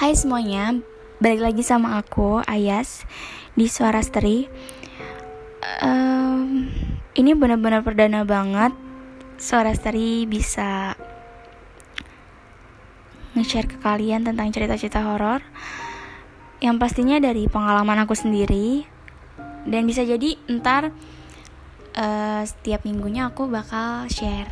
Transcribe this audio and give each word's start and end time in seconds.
Hai 0.00 0.16
semuanya, 0.16 0.80
balik 1.20 1.44
lagi 1.44 1.60
sama 1.60 2.00
aku 2.00 2.40
Ayas 2.48 3.04
di 3.52 3.68
Suara 3.68 4.00
Steri. 4.00 4.48
Um, 5.84 6.72
ini 7.12 7.36
benar-benar 7.36 7.84
perdana 7.84 8.24
banget. 8.24 8.72
Suara 9.36 9.76
Steri 9.76 10.24
bisa 10.24 10.96
nge-share 13.36 13.68
ke 13.68 13.76
kalian 13.76 14.24
tentang 14.24 14.48
cerita-cerita 14.48 15.04
horor. 15.04 15.44
Yang 16.64 16.76
pastinya 16.80 17.20
dari 17.20 17.44
pengalaman 17.44 18.00
aku 18.00 18.16
sendiri. 18.16 18.88
Dan 19.68 19.84
bisa 19.84 20.00
jadi 20.00 20.32
ntar 20.48 20.96
uh, 21.92 22.42
setiap 22.48 22.88
minggunya 22.88 23.28
aku 23.28 23.52
bakal 23.52 24.08
share 24.08 24.48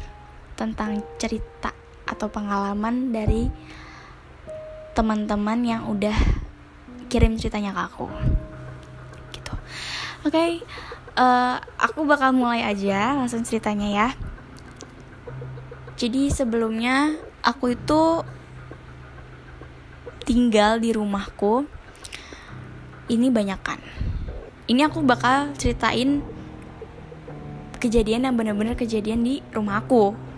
tentang 0.60 1.00
cerita 1.16 1.72
atau 2.04 2.28
pengalaman 2.28 3.16
dari 3.16 3.48
teman-teman 4.98 5.62
yang 5.62 5.86
udah 5.86 6.18
kirim 7.06 7.38
ceritanya 7.38 7.70
ke 7.70 7.82
aku. 7.86 8.06
Gitu. 9.30 9.54
Oke 10.26 10.34
okay, 10.34 10.50
uh, 11.14 11.22
eh, 11.22 11.56
aku 11.78 12.02
bakal 12.02 12.34
mulai 12.34 12.66
aja 12.66 13.14
langsung 13.14 13.46
ceritanya 13.46 13.86
ya. 13.86 14.08
Jadi 15.94 16.34
sebelumnya 16.34 17.14
aku 17.46 17.78
itu 17.78 18.26
tinggal 20.26 20.82
di 20.82 20.90
rumahku. 20.90 21.62
Ini 23.06 23.30
banyak 23.30 23.60
kan? 23.62 23.78
Ini 24.66 24.90
aku 24.90 25.06
bakal 25.06 25.54
ceritain 25.54 26.26
kejadian 27.78 28.26
yang 28.26 28.34
bener-bener 28.34 28.74
kejadian 28.74 29.22
di 29.22 29.38
rumah 29.54 29.78
aku 29.78 30.28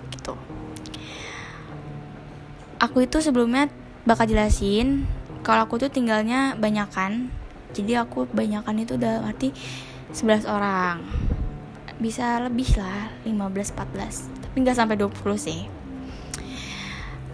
aku 2.80 3.04
itu 3.04 3.20
sebelumnya 3.20 3.68
bakal 4.04 4.24
jelasin 4.28 5.04
kalau 5.40 5.64
aku 5.64 5.80
tuh 5.80 5.90
tinggalnya 5.92 6.56
banyakan. 6.56 7.32
Jadi 7.70 7.94
aku 7.94 8.26
banyakan 8.28 8.82
itu 8.82 8.98
udah 8.98 9.24
arti 9.24 9.54
11 10.12 10.44
orang. 10.48 11.04
Bisa 12.00 12.40
lebih 12.40 12.66
lah 12.80 13.12
15 13.24 13.76
14 13.76 14.40
tapi 14.50 14.56
nggak 14.66 14.76
sampai 14.76 14.96
20 14.98 15.14
sih. 15.38 15.60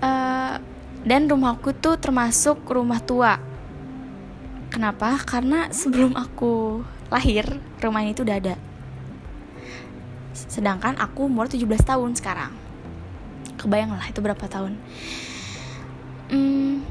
Uh, 0.05 0.61
dan 1.07 1.25
rumahku 1.31 1.73
tuh 1.73 1.97
termasuk 1.97 2.61
rumah 2.69 3.01
tua. 3.01 3.41
Kenapa? 4.69 5.17
Karena 5.25 5.73
sebelum 5.73 6.13
aku 6.13 6.85
lahir 7.09 7.47
rumah 7.81 8.05
ini 8.05 8.13
tuh 8.13 8.29
udah 8.29 8.37
ada. 8.37 8.55
Sedangkan 10.37 11.01
aku 11.01 11.25
umur 11.25 11.49
17 11.49 11.65
tahun 11.81 12.13
sekarang. 12.19 12.53
Kebayang 13.57 13.97
lah 13.97 14.05
itu 14.13 14.21
berapa 14.21 14.45
tahun 14.45 14.77
hmm, 16.31 16.83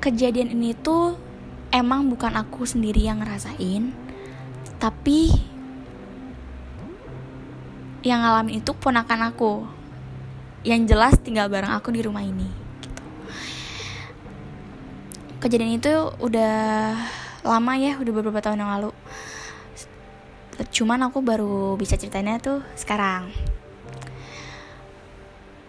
kejadian 0.00 0.52
ini 0.54 0.72
tuh 0.72 1.18
emang 1.72 2.08
bukan 2.08 2.34
aku 2.36 2.64
sendiri 2.64 3.04
yang 3.04 3.20
ngerasain 3.20 3.90
tapi 4.76 5.32
yang 8.06 8.22
ngalamin 8.22 8.62
itu 8.62 8.70
ponakan 8.70 9.34
aku. 9.34 9.66
Yang 10.62 10.94
jelas 10.94 11.14
tinggal 11.18 11.50
bareng 11.50 11.74
aku 11.74 11.94
di 11.94 12.02
rumah 12.02 12.22
ini 12.22 12.46
gitu. 12.82 13.02
kejadian 15.38 15.78
itu 15.78 15.94
udah 16.18 16.94
lama 17.46 17.72
ya 17.78 17.98
udah 17.98 18.12
beberapa 18.14 18.42
tahun 18.42 18.62
yang 18.62 18.72
lalu. 18.78 18.90
Cuman 20.74 21.06
aku 21.06 21.22
baru 21.22 21.78
bisa 21.78 21.94
ceritainnya 21.94 22.42
tuh 22.42 22.66
sekarang 22.74 23.30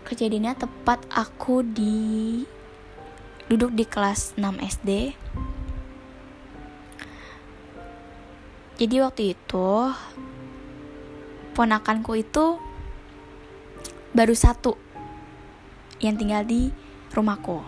kejadiannya 0.08 0.56
tepat 0.56 1.04
aku 1.12 1.62
di 1.68 2.42
duduk 3.52 3.76
di 3.76 3.84
kelas 3.84 4.40
6 4.40 4.42
SD 4.80 4.90
jadi 8.78 9.02
waktu 9.02 9.34
itu 9.34 9.70
ponakanku 11.58 12.14
itu 12.14 12.62
baru 14.14 14.38
satu 14.38 14.78
yang 15.98 16.14
tinggal 16.14 16.46
di 16.46 16.70
rumahku. 17.10 17.66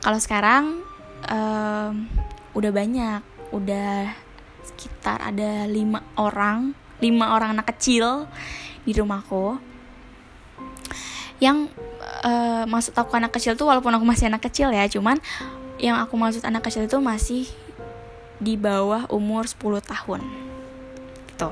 Kalau 0.00 0.16
sekarang 0.16 0.80
um, 1.28 2.08
udah 2.56 2.72
banyak 2.72 3.20
udah 3.52 4.16
sekitar 4.64 5.20
ada 5.20 5.68
lima 5.68 6.00
orang 6.16 6.72
lima 7.04 7.36
orang 7.36 7.60
anak 7.60 7.76
kecil 7.76 8.24
di 8.88 8.96
rumahku 8.96 9.60
yang 11.40 11.72
uh, 12.24 12.64
maksud 12.68 12.92
aku 12.94 13.16
anak 13.16 13.32
kecil 13.32 13.56
tuh 13.56 13.66
walaupun 13.66 13.92
aku 13.96 14.04
masih 14.04 14.28
anak 14.28 14.44
kecil 14.44 14.68
ya 14.70 14.84
cuman 14.86 15.18
yang 15.80 15.96
aku 15.96 16.14
maksud 16.20 16.44
anak 16.44 16.68
kecil 16.68 16.84
itu 16.84 17.00
masih 17.00 17.48
di 18.40 18.56
bawah 18.56 19.08
umur 19.12 19.48
10 19.48 19.80
tahun. 19.84 20.20
Gitu. 21.28 21.50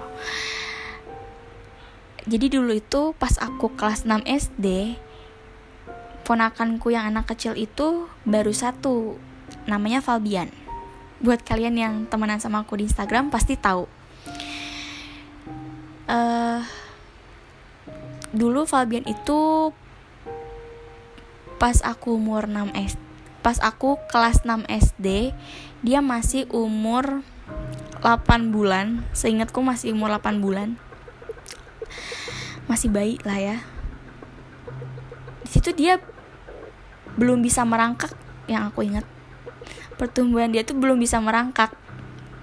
Jadi 2.29 2.47
dulu 2.53 2.77
itu 2.77 3.17
pas 3.17 3.33
aku 3.41 3.73
kelas 3.73 4.05
6 4.05 4.25
SD 4.25 4.97
ponakanku 6.29 6.93
yang 6.93 7.09
anak 7.09 7.33
kecil 7.33 7.57
itu 7.57 8.05
baru 8.29 8.53
satu 8.53 9.17
namanya 9.65 10.05
Fabian 10.05 10.53
buat 11.25 11.41
kalian 11.41 11.75
yang 11.81 11.95
temenan 12.05 12.37
sama 12.37 12.69
aku 12.69 12.77
di 12.77 12.85
Instagram 12.85 13.33
pasti 13.33 13.57
tahu. 13.57 13.89
Uh, 16.09 16.61
dulu 18.35 18.69
Fabian 18.69 19.07
itu 19.09 19.73
pas 21.59 21.81
aku 21.83 22.15
umur 22.15 22.47
6 22.47 22.71
S 22.77 22.95
pas 23.43 23.59
aku 23.63 23.97
kelas 24.13 24.45
6 24.45 24.69
SD 24.69 25.33
dia 25.83 26.01
masih 26.03 26.51
umur 26.51 27.23
8 28.03 28.55
bulan. 28.55 29.03
Seingatku 29.11 29.59
masih 29.63 29.95
umur 29.95 30.15
8 30.15 30.39
bulan. 30.39 30.79
Masih 32.71 32.93
bayi 32.93 33.19
lah 33.27 33.39
ya. 33.39 33.57
Di 35.43 35.49
situ 35.49 35.75
dia 35.75 35.99
belum 37.19 37.43
bisa 37.43 37.67
merangkak 37.67 38.15
yang 38.47 38.71
aku 38.71 38.87
ingat. 38.87 39.07
Pertumbuhan 39.99 40.55
dia 40.55 40.63
tuh 40.63 40.79
belum 40.79 40.99
bisa 40.99 41.19
merangkak. 41.19 41.75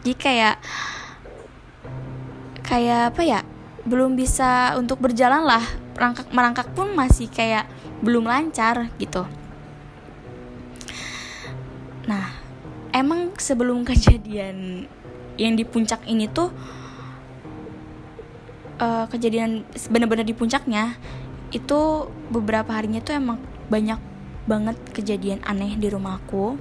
Jadi 0.03 0.15
kayak 0.19 0.55
kayak 2.65 3.13
apa 3.13 3.21
ya 3.23 3.39
belum 3.85 4.17
bisa 4.17 4.73
untuk 4.75 4.99
berjalan 4.99 5.45
lah. 5.45 5.63
Merangkak 5.95 6.27
merangkak 6.33 6.67
pun 6.73 6.91
masih 6.91 7.29
kayak 7.29 7.69
belum 8.01 8.27
lancar 8.27 8.89
gitu. 8.97 9.23
Nah 12.09 12.25
emang 12.91 13.33
sebelum 13.37 13.85
kejadian 13.89 14.89
yang 15.35 15.53
di 15.53 15.63
puncak 15.67 16.03
ini 16.07 16.31
tuh 16.31 16.49
uh, 18.79 19.05
kejadian 19.11 19.67
bener-bener 19.91 20.23
di 20.23 20.31
puncaknya 20.31 20.95
itu 21.51 22.09
beberapa 22.31 22.71
harinya 22.71 23.03
tuh 23.03 23.15
emang 23.15 23.39
banyak 23.67 23.99
banget 24.45 24.77
kejadian 24.93 25.41
aneh 25.43 25.75
di 25.75 25.89
rumahku 25.89 26.55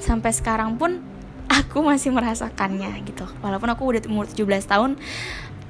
sampai 0.00 0.32
sekarang 0.32 0.80
pun 0.80 1.04
aku 1.60 1.82
masih 1.82 2.14
merasakannya 2.14 3.04
gitu. 3.04 3.26
Walaupun 3.44 3.68
aku 3.74 3.82
udah 3.90 4.02
umur 4.08 4.26
17 4.26 4.70
tahun 4.70 4.96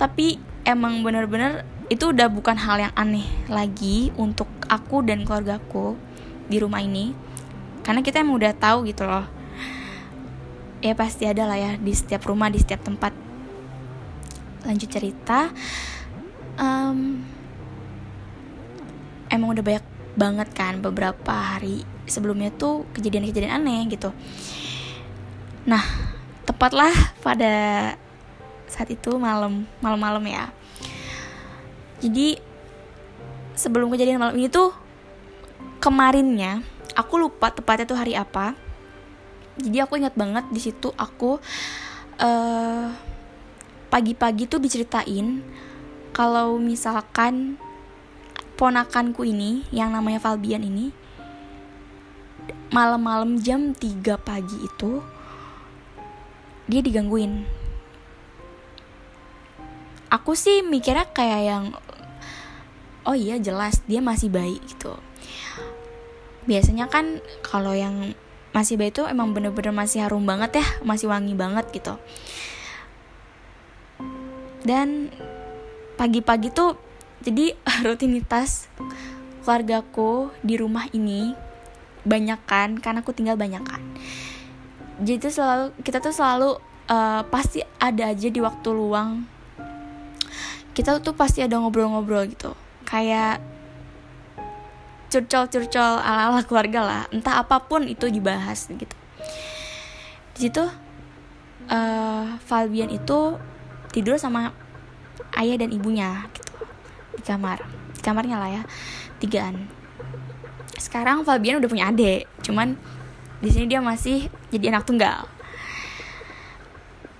tapi 0.00 0.40
emang 0.64 1.04
bener-bener 1.04 1.68
itu 1.92 2.08
udah 2.08 2.32
bukan 2.32 2.56
hal 2.56 2.88
yang 2.88 2.94
aneh 2.96 3.28
lagi 3.52 4.08
untuk 4.16 4.48
aku 4.64 5.04
dan 5.04 5.28
keluargaku 5.28 6.00
di 6.48 6.56
rumah 6.56 6.80
ini. 6.80 7.12
Karena 7.84 8.00
kita 8.00 8.24
emang 8.24 8.40
udah 8.40 8.56
tahu 8.56 8.88
gitu 8.88 9.04
loh. 9.04 9.28
Ya 10.80 10.96
pasti 10.96 11.28
ada 11.28 11.44
lah 11.44 11.60
ya 11.60 11.72
di 11.76 11.92
setiap 11.92 12.24
rumah 12.24 12.48
di 12.48 12.56
setiap 12.56 12.80
tempat. 12.80 13.12
Lanjut 14.64 14.88
cerita. 14.88 15.52
Um, 16.56 17.20
emang 19.28 19.52
udah 19.52 19.64
banyak 19.66 19.86
banget 20.16 20.48
kan 20.56 20.80
beberapa 20.80 21.32
hari 21.32 21.84
sebelumnya 22.08 22.48
tuh 22.48 22.88
kejadian-kejadian 22.96 23.60
aneh 23.60 23.84
gitu. 23.92 24.16
Nah 25.68 25.84
tepatlah 26.48 26.92
pada 27.20 27.52
saat 28.80 28.96
itu 28.96 29.20
malam 29.20 29.68
malam-malam 29.84 30.24
ya. 30.24 30.48
Jadi 32.00 32.40
sebelum 33.52 33.92
kejadian 33.92 34.16
malam 34.16 34.40
ini 34.40 34.48
tuh 34.48 34.72
kemarinnya 35.84 36.64
aku 36.96 37.20
lupa 37.20 37.52
tepatnya 37.52 37.84
tuh 37.84 38.00
hari 38.00 38.16
apa. 38.16 38.56
Jadi 39.60 39.84
aku 39.84 40.00
ingat 40.00 40.16
banget 40.16 40.48
di 40.48 40.56
situ 40.64 40.88
aku 40.96 41.36
uh, 42.24 42.88
pagi-pagi 43.92 44.48
tuh 44.48 44.56
diceritain 44.56 45.44
kalau 46.16 46.56
misalkan 46.56 47.60
ponakanku 48.56 49.28
ini 49.28 49.68
yang 49.68 49.92
namanya 49.92 50.24
Falbian 50.24 50.64
ini 50.64 50.88
malam-malam 52.72 53.36
jam 53.44 53.76
3 53.76 54.16
pagi 54.16 54.56
itu 54.64 55.04
dia 56.64 56.80
digangguin 56.80 57.59
aku 60.10 60.34
sih 60.34 60.66
mikirnya 60.66 61.08
kayak 61.14 61.42
yang 61.46 61.64
oh 63.06 63.16
iya 63.16 63.38
jelas 63.38 63.80
dia 63.86 64.02
masih 64.02 64.28
bayi 64.28 64.58
gitu. 64.66 64.98
Biasanya 66.44 66.90
kan 66.90 67.22
kalau 67.46 67.72
yang 67.72 68.12
masih 68.50 68.74
bayi 68.76 68.90
itu 68.90 69.06
emang 69.06 69.30
bener-bener 69.30 69.70
masih 69.70 70.02
harum 70.02 70.26
banget 70.26 70.60
ya 70.60 70.66
masih 70.82 71.06
wangi 71.08 71.32
banget 71.38 71.64
gitu. 71.70 71.94
Dan 74.66 75.08
pagi-pagi 75.96 76.52
tuh 76.52 76.76
jadi 77.22 77.54
rutinitas 77.86 78.68
keluargaku 79.44 80.32
di 80.44 80.56
rumah 80.60 80.88
ini 80.92 81.32
banyak 82.04 82.40
kan 82.48 82.80
karena 82.80 83.04
aku 83.04 83.12
tinggal 83.12 83.36
banyak 83.36 83.60
kan 83.60 83.82
jadi 85.00 85.28
tuh 85.28 85.32
selalu 85.32 85.66
kita 85.84 86.00
tuh 86.00 86.12
selalu 86.12 86.56
uh, 86.88 87.22
pasti 87.28 87.60
ada 87.80 88.12
aja 88.12 88.28
di 88.28 88.40
waktu 88.40 88.68
luang 88.72 89.24
kita 90.72 91.02
tuh 91.02 91.14
pasti 91.14 91.42
ada 91.42 91.58
ngobrol-ngobrol 91.58 92.30
gitu. 92.30 92.54
Kayak 92.86 93.42
curcol-curcol 95.10 95.98
ala-ala 96.00 96.42
keluarga 96.48 96.80
lah. 96.80 97.02
Entah 97.10 97.42
apa 97.42 97.58
pun 97.62 97.84
itu 97.84 98.06
dibahas 98.06 98.70
gitu. 98.70 98.96
Di 100.38 100.48
situ 100.48 100.64
uh, 101.68 102.24
Fabian 102.46 102.88
itu 102.88 103.36
tidur 103.90 104.16
sama 104.16 104.54
ayah 105.36 105.58
dan 105.58 105.74
ibunya 105.74 106.24
gitu. 106.32 106.54
Di 107.18 107.22
kamar. 107.26 107.58
Di 107.92 108.00
kamarnya 108.00 108.36
lah 108.38 108.50
ya. 108.50 108.62
Tigaan. 109.18 109.66
Sekarang 110.78 111.26
Fabian 111.26 111.60
udah 111.60 111.68
punya 111.68 111.90
adik. 111.90 112.24
Cuman 112.40 112.78
di 113.42 113.50
sini 113.50 113.68
dia 113.68 113.82
masih 113.82 114.30
jadi 114.48 114.72
anak 114.72 114.86
tunggal. 114.86 115.26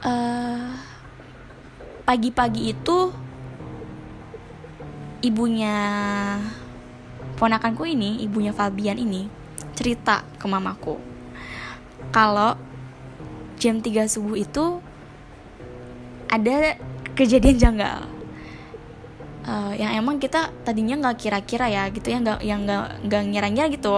Uh, 0.01 0.81
pagi-pagi 2.09 2.73
itu 2.73 3.13
ibunya 5.21 5.77
ponakanku 7.37 7.85
ini 7.89 8.21
ibunya 8.25 8.53
Fabian 8.53 8.97
ini 9.01 9.29
cerita 9.77 10.25
ke 10.37 10.45
mamaku. 10.45 11.01
Kalau 12.13 12.57
jam 13.61 13.81
3 13.81 14.09
subuh 14.09 14.37
itu 14.37 14.81
ada 16.29 16.77
kejadian 17.17 17.57
janggal. 17.57 17.99
Uh, 19.41 19.73
yang 19.73 19.97
emang 19.97 20.21
kita 20.21 20.53
tadinya 20.69 21.01
nggak 21.01 21.17
kira-kira 21.17 21.65
ya 21.73 21.89
gitu 21.89 22.13
ya 22.13 22.21
nggak 22.21 22.41
yang 22.45 22.61
nggak 22.69 23.09
nggak 23.09 23.23
ngira-ngira 23.33 23.67
gitu. 23.73 23.93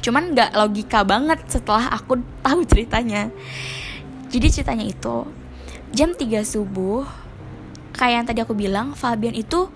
Cuman 0.00 0.32
nggak 0.32 0.56
logika 0.56 1.04
banget 1.04 1.44
setelah 1.48 1.92
aku 1.92 2.20
tahu 2.44 2.64
ceritanya. 2.64 3.28
Jadi 4.32 4.46
ceritanya 4.48 4.84
itu 4.84 5.28
jam 5.92 6.16
3 6.16 6.40
subuh 6.44 7.04
kayak 7.92 8.14
yang 8.22 8.26
tadi 8.28 8.40
aku 8.40 8.54
bilang 8.56 8.96
Fabian 8.96 9.34
itu 9.36 9.68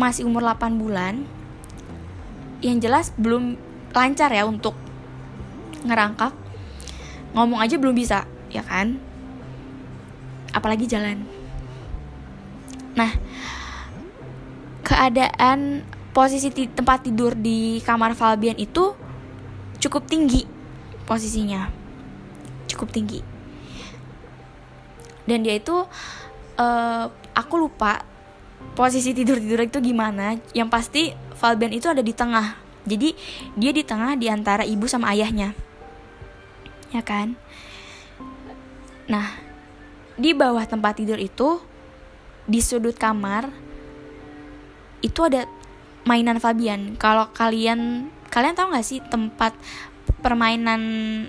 masih 0.00 0.24
umur 0.24 0.40
8 0.40 0.80
bulan 0.80 1.28
yang 2.64 2.80
jelas 2.80 3.12
belum 3.20 3.60
lancar 3.92 4.32
ya 4.32 4.48
untuk 4.48 4.72
ngerangkak. 5.84 6.32
Ngomong 7.36 7.60
aja 7.60 7.76
belum 7.76 7.92
bisa 7.92 8.24
ya 8.48 8.64
kan? 8.64 8.96
Apalagi 10.56 10.88
jalan. 10.88 11.20
Nah 12.96 13.12
keadaan 14.80 15.84
posisi 16.10 16.50
tempat 16.50 17.06
tidur 17.06 17.36
di 17.36 17.78
kamar 17.84 18.16
Fabian 18.16 18.56
itu 18.56 18.96
cukup 19.78 20.08
tinggi 20.08 20.48
posisinya. 21.04 21.68
Cukup 22.66 22.88
tinggi. 22.88 23.20
Dan 25.28 25.46
dia 25.46 25.60
itu 25.60 25.86
uh, 26.58 27.04
aku 27.36 27.54
lupa 27.54 28.09
posisi 28.74 29.12
tidur 29.12 29.38
tidur 29.40 29.60
itu 29.64 29.78
gimana? 29.82 30.38
Yang 30.56 30.68
pasti 30.68 31.02
Fabian 31.36 31.72
itu 31.72 31.88
ada 31.88 32.04
di 32.04 32.12
tengah. 32.12 32.56
Jadi 32.84 33.12
dia 33.56 33.72
di 33.72 33.84
tengah 33.84 34.16
di 34.16 34.26
antara 34.32 34.64
ibu 34.64 34.88
sama 34.88 35.12
ayahnya. 35.12 35.52
Ya 36.90 37.04
kan? 37.04 37.36
Nah 39.10 39.26
di 40.20 40.36
bawah 40.36 40.64
tempat 40.68 41.00
tidur 41.00 41.16
itu 41.16 41.60
di 42.44 42.60
sudut 42.60 42.96
kamar 42.96 43.48
itu 45.00 45.20
ada 45.24 45.48
mainan 46.04 46.36
Fabian 46.36 46.98
kalau 47.00 47.30
kalian 47.32 48.10
kalian 48.28 48.52
tahu 48.52 48.72
nggak 48.74 48.86
sih 48.86 49.00
tempat 49.08 49.56
permainan 50.20 50.82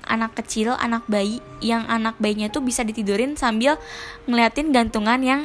anak 0.04 0.36
kecil, 0.36 0.76
anak 0.76 1.08
bayi 1.08 1.40
yang 1.64 1.88
anak 1.88 2.20
bayinya 2.20 2.52
tuh 2.52 2.60
bisa 2.60 2.84
ditidurin 2.84 3.40
sambil 3.40 3.80
ngeliatin 4.28 4.76
gantungan 4.76 5.22
yang 5.24 5.42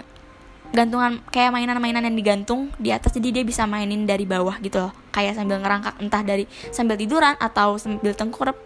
gantungan 0.74 1.22
kayak 1.30 1.54
mainan-mainan 1.54 2.02
yang 2.02 2.16
digantung 2.16 2.72
di 2.76 2.90
atas 2.90 3.14
jadi 3.14 3.40
dia 3.40 3.44
bisa 3.46 3.64
mainin 3.68 4.08
dari 4.08 4.26
bawah 4.26 4.58
gitu 4.58 4.88
loh. 4.88 4.92
Kayak 5.14 5.38
sambil 5.38 5.62
ngerangkak 5.62 5.94
entah 6.02 6.22
dari 6.26 6.44
sambil 6.74 6.98
tiduran 6.98 7.38
atau 7.38 7.78
sambil 7.78 8.12
tengkurap 8.16 8.58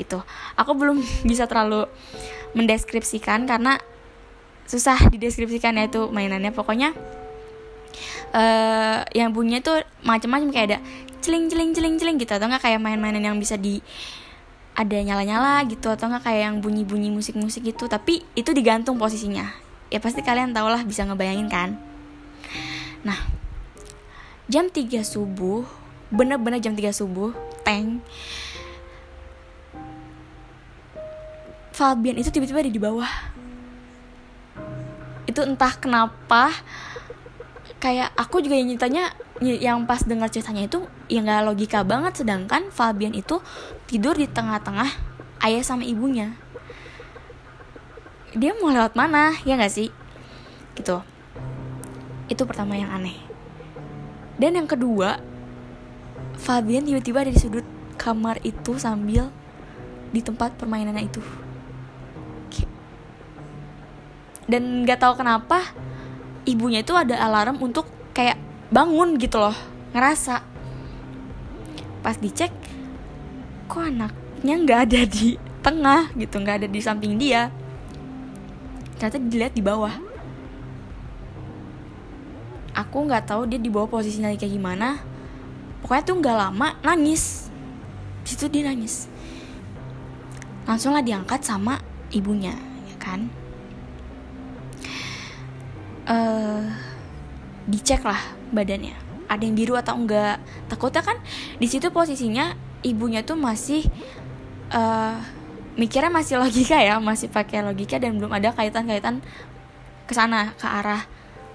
gitu. 0.00 0.20
Aku 0.56 0.72
belum 0.76 1.00
bisa 1.30 1.44
terlalu 1.44 1.84
mendeskripsikan 2.56 3.44
karena 3.44 3.76
susah 4.66 4.98
dideskripsikan 5.12 5.76
ya 5.76 5.86
itu 5.86 6.08
mainannya. 6.08 6.50
Pokoknya 6.56 6.96
uh, 8.32 9.04
yang 9.12 9.30
bunyinya 9.30 9.60
tuh 9.60 9.76
macam-macam 10.02 10.48
kayak 10.52 10.66
ada 10.72 10.78
celing 11.20 11.52
celing 11.52 11.76
celing 11.76 11.94
celing 12.00 12.16
gitu. 12.16 12.32
Atau 12.32 12.48
nggak 12.48 12.64
kayak 12.64 12.80
main-mainan 12.80 13.22
yang 13.22 13.36
bisa 13.36 13.60
di 13.60 13.84
ada 14.76 14.98
nyala-nyala 15.00 15.64
gitu 15.72 15.88
atau 15.88 16.12
nggak 16.12 16.24
kayak 16.28 16.42
yang 16.52 16.56
bunyi-bunyi 16.64 17.12
musik-musik 17.12 17.64
gitu. 17.64 17.88
Tapi 17.88 18.24
itu 18.36 18.50
digantung 18.56 18.96
posisinya 18.96 19.65
ya 19.92 19.98
pasti 20.02 20.20
kalian 20.22 20.52
tau 20.56 20.66
lah 20.66 20.82
bisa 20.82 21.06
ngebayangin 21.06 21.48
kan? 21.50 21.78
Nah 23.06 23.18
jam 24.46 24.70
3 24.70 25.02
subuh 25.02 25.66
bener-bener 26.10 26.62
jam 26.62 26.78
3 26.78 26.94
subuh 26.94 27.34
tank 27.66 28.02
Fabian 31.76 32.16
itu 32.16 32.32
tiba-tiba 32.32 32.64
ada 32.64 32.72
di 32.72 32.80
bawah. 32.80 33.12
Itu 35.28 35.44
entah 35.44 35.76
kenapa 35.76 36.48
kayak 37.76 38.16
aku 38.16 38.40
juga 38.40 38.56
yang 38.56 38.72
nyitanya 38.72 39.12
yang 39.44 39.84
pas 39.84 40.00
dengar 40.00 40.32
ceritanya 40.32 40.64
itu 40.64 40.88
ya 41.12 41.20
nggak 41.20 41.44
logika 41.44 41.84
banget 41.84 42.24
sedangkan 42.24 42.72
Fabian 42.72 43.12
itu 43.12 43.44
tidur 43.84 44.16
di 44.16 44.24
tengah-tengah 44.24 44.88
ayah 45.44 45.60
sama 45.60 45.84
ibunya 45.84 46.32
dia 48.36 48.52
mau 48.52 48.68
lewat 48.68 48.92
mana 48.92 49.32
ya 49.48 49.56
nggak 49.56 49.72
sih? 49.72 49.88
Gitu. 50.76 51.00
Itu 52.28 52.42
pertama 52.44 52.76
yang 52.76 52.92
aneh. 52.92 53.16
Dan 54.36 54.60
yang 54.60 54.68
kedua 54.68 55.16
Fabian 56.36 56.84
tiba-tiba 56.84 57.24
ada 57.24 57.32
di 57.32 57.40
sudut 57.40 57.64
kamar 57.96 58.36
itu 58.44 58.76
sambil 58.76 59.32
di 60.12 60.20
tempat 60.20 60.52
permainannya 60.60 61.08
itu. 61.08 61.24
Dan 64.46 64.86
nggak 64.86 65.00
tahu 65.00 65.18
kenapa 65.18 65.74
ibunya 66.46 66.84
itu 66.84 66.94
ada 66.94 67.18
alarm 67.18 67.58
untuk 67.58 67.88
kayak 68.12 68.38
bangun 68.68 69.16
gitu 69.16 69.40
loh 69.40 69.56
ngerasa. 69.96 70.44
Pas 72.04 72.14
dicek 72.20 72.52
kok 73.66 73.82
anaknya 73.82 74.54
nggak 74.62 74.80
ada 74.86 75.00
di 75.08 75.34
tengah 75.64 76.14
gitu 76.14 76.38
nggak 76.38 76.62
ada 76.62 76.68
di 76.70 76.78
samping 76.78 77.18
dia 77.18 77.50
ternyata 78.96 79.18
dilihat 79.20 79.54
di 79.56 79.62
bawah. 79.64 79.92
Aku 82.76 83.08
nggak 83.08 83.28
tahu 83.28 83.48
dia 83.48 83.56
di 83.56 83.72
bawah 83.72 83.88
posisinya 83.88 84.32
kayak 84.36 84.52
gimana. 84.52 85.00
Pokoknya 85.80 86.02
tuh 86.04 86.16
nggak 86.20 86.36
lama 86.36 86.68
nangis. 86.84 87.48
Di 88.24 88.28
situ 88.36 88.52
dia 88.52 88.68
nangis. 88.68 89.08
Langsung 90.68 90.92
lah 90.92 91.00
diangkat 91.00 91.40
sama 91.46 91.80
ibunya 92.12 92.52
ya 92.90 92.96
kan? 92.98 93.20
Uh, 96.06 96.68
dicek 97.70 98.04
lah 98.04 98.20
badannya. 98.52 98.92
Ada 99.26 99.42
yang 99.42 99.56
biru 99.58 99.74
atau 99.74 99.98
enggak 99.98 100.38
takutnya 100.70 101.02
kan 101.02 101.18
di 101.58 101.66
situ 101.66 101.90
posisinya 101.90 102.54
ibunya 102.86 103.26
tuh 103.26 103.34
masih 103.34 103.82
uh, 104.70 105.18
mikirnya 105.76 106.08
masih 106.08 106.40
logika 106.40 106.80
ya 106.80 106.96
masih 106.98 107.28
pakai 107.28 107.60
logika 107.60 108.00
dan 108.00 108.16
belum 108.16 108.32
ada 108.32 108.52
kaitan-kaitan 108.56 109.20
ke 110.08 110.12
sana 110.16 110.56
ke 110.56 110.66
arah 110.66 111.04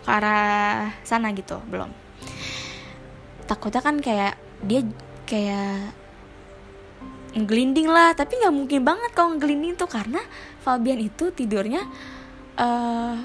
ke 0.02 0.10
arah 0.10 0.94
sana 1.02 1.34
gitu 1.34 1.58
belum. 1.68 1.90
Takutnya 3.50 3.82
kan 3.82 3.98
kayak 4.00 4.38
dia 4.62 4.86
kayak 5.26 5.98
ngelinding 7.32 7.88
lah 7.88 8.12
tapi 8.12 8.38
nggak 8.38 8.54
mungkin 8.54 8.82
banget 8.84 9.12
kalau 9.16 9.40
ngelinding 9.40 9.80
tuh 9.80 9.88
karena 9.88 10.20
Fabian 10.62 11.00
itu 11.00 11.32
tidurnya 11.32 11.88
uh, 12.60 13.16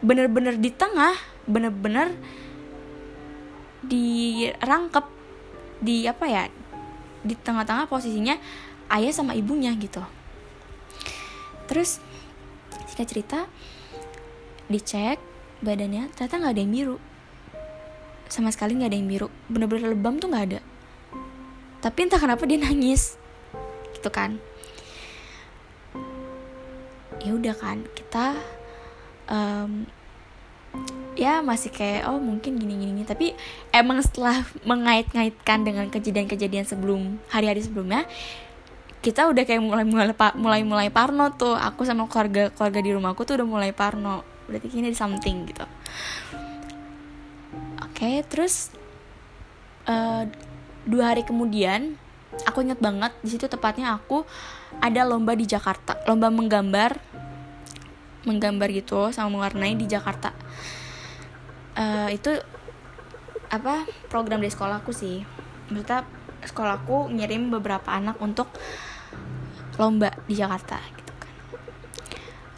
bener-bener 0.00 0.56
di 0.56 0.72
tengah 0.72 1.12
bener-bener 1.44 2.16
dirangkep 3.84 5.06
di 5.84 6.08
apa 6.08 6.24
ya 6.24 6.42
di 7.20 7.36
tengah-tengah 7.36 7.84
posisinya 7.84 8.36
ayah 8.90 9.12
sama 9.12 9.36
ibunya 9.36 9.72
gitu. 9.76 10.02
Terus 11.70 12.00
singkat 12.90 13.08
cerita 13.08 13.38
dicek 14.68 15.20
badannya 15.64 16.12
ternyata 16.12 16.40
nggak 16.40 16.52
ada 16.54 16.62
yang 16.62 16.72
biru. 16.72 16.96
Sama 18.28 18.52
sekali 18.52 18.76
nggak 18.76 18.90
ada 18.92 18.98
yang 18.98 19.08
biru. 19.08 19.28
Bener-bener 19.48 19.92
lebam 19.92 20.20
tuh 20.20 20.28
nggak 20.28 20.46
ada. 20.52 20.60
Tapi 21.84 21.98
entah 22.08 22.20
kenapa 22.20 22.44
dia 22.44 22.60
nangis. 22.60 23.16
Gitu 23.96 24.08
kan. 24.12 24.40
Ya 27.24 27.32
udah 27.32 27.56
kan 27.56 27.88
kita 27.96 28.36
um, 29.32 29.88
ya 31.14 31.40
masih 31.40 31.70
kayak 31.70 32.10
oh 32.10 32.18
mungkin 32.18 32.58
gini 32.58 32.74
gini, 32.74 32.90
gini. 32.90 33.04
tapi 33.06 33.26
emang 33.70 34.02
setelah 34.02 34.42
mengait-ngaitkan 34.66 35.62
dengan 35.62 35.86
kejadian-kejadian 35.86 36.66
sebelum 36.66 37.22
hari-hari 37.30 37.62
sebelumnya 37.62 38.02
kita 39.04 39.28
udah 39.28 39.44
kayak 39.44 39.60
mulai 39.60 39.84
mulai 39.84 40.08
mulai 40.32 40.62
mulai 40.64 40.88
parno 40.88 41.28
tuh. 41.36 41.52
Aku 41.52 41.84
sama 41.84 42.08
keluarga 42.08 42.48
keluarga 42.56 42.80
di 42.80 42.90
rumahku 42.96 43.28
tuh 43.28 43.36
udah 43.36 43.44
mulai 43.44 43.70
parno. 43.76 44.24
Berarti 44.48 44.72
ini 44.72 44.88
ada 44.88 44.96
something 44.96 45.44
gitu. 45.44 45.64
Oke 47.84 48.00
okay, 48.00 48.16
terus 48.24 48.72
uh, 49.84 50.24
dua 50.88 51.12
hari 51.12 51.20
kemudian 51.20 52.00
aku 52.48 52.64
inget 52.64 52.80
banget 52.80 53.12
di 53.20 53.28
situ 53.30 53.44
tepatnya 53.44 53.92
aku 53.92 54.24
ada 54.80 55.04
lomba 55.04 55.36
di 55.36 55.44
Jakarta. 55.44 56.00
Lomba 56.08 56.32
menggambar 56.32 56.96
menggambar 58.24 58.72
gitu 58.72 59.12
sama 59.12 59.36
mewarnai 59.36 59.76
di 59.76 59.84
Jakarta. 59.84 60.32
Uh, 61.76 62.08
itu 62.08 62.32
apa 63.52 63.84
program 64.08 64.40
di 64.40 64.48
sekolahku 64.48 64.96
sih. 64.96 65.20
Maksudnya 65.68 66.08
sekolahku 66.44 67.12
ngirim 67.12 67.52
beberapa 67.52 67.92
anak 67.92 68.20
untuk 68.20 68.48
lomba 69.78 70.14
di 70.26 70.34
Jakarta 70.38 70.78
gitu 70.78 71.12
kan. 71.18 71.34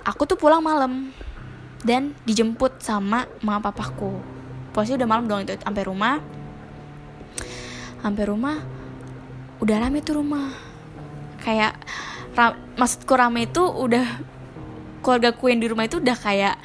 Aku 0.07 0.23
tuh 0.29 0.39
pulang 0.39 0.63
malam 0.63 1.11
dan 1.83 2.15
dijemput 2.27 2.83
sama 2.83 3.27
mama 3.43 3.71
papaku. 3.71 4.21
Posisi 4.71 4.97
udah 4.97 5.09
malam 5.09 5.25
dong 5.27 5.45
itu 5.45 5.57
sampai 5.57 5.83
rumah. 5.87 6.21
Sampai 8.01 8.25
rumah 8.29 8.57
udah 9.63 9.77
rame 9.81 10.05
tuh 10.05 10.21
rumah. 10.21 10.53
Kayak 11.41 11.81
ra 12.37 12.53
maksudku 12.77 13.15
rame 13.17 13.49
itu 13.49 13.65
udah 13.65 14.05
keluarga 15.01 15.33
ku 15.33 15.49
yang 15.49 15.63
di 15.63 15.69
rumah 15.71 15.89
itu 15.89 16.03
udah 16.03 16.17
kayak 16.19 16.57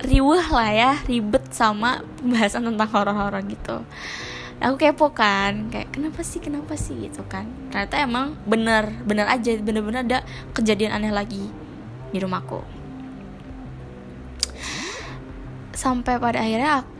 riuh 0.00 0.46
lah 0.48 0.70
ya 0.72 0.92
ribet 1.04 1.52
sama 1.52 2.00
pembahasan 2.16 2.64
tentang 2.64 2.88
horor-horor 2.88 3.42
gitu 3.44 3.84
aku 4.60 4.76
kepo 4.76 5.16
kan 5.16 5.72
kayak 5.72 5.88
kenapa 5.88 6.20
sih 6.20 6.38
kenapa 6.38 6.76
sih? 6.76 7.08
Gitu 7.08 7.24
kan. 7.24 7.48
Ternyata 7.72 7.96
emang 8.04 8.36
bener 8.44 8.92
bener 9.08 9.26
aja 9.26 9.56
bener-bener 9.56 10.04
ada 10.04 10.18
kejadian 10.52 10.92
aneh 10.92 11.10
lagi 11.10 11.48
di 12.12 12.18
rumahku. 12.20 12.60
Sampai 15.72 16.20
pada 16.20 16.44
akhirnya 16.44 16.84
aku, 16.84 16.92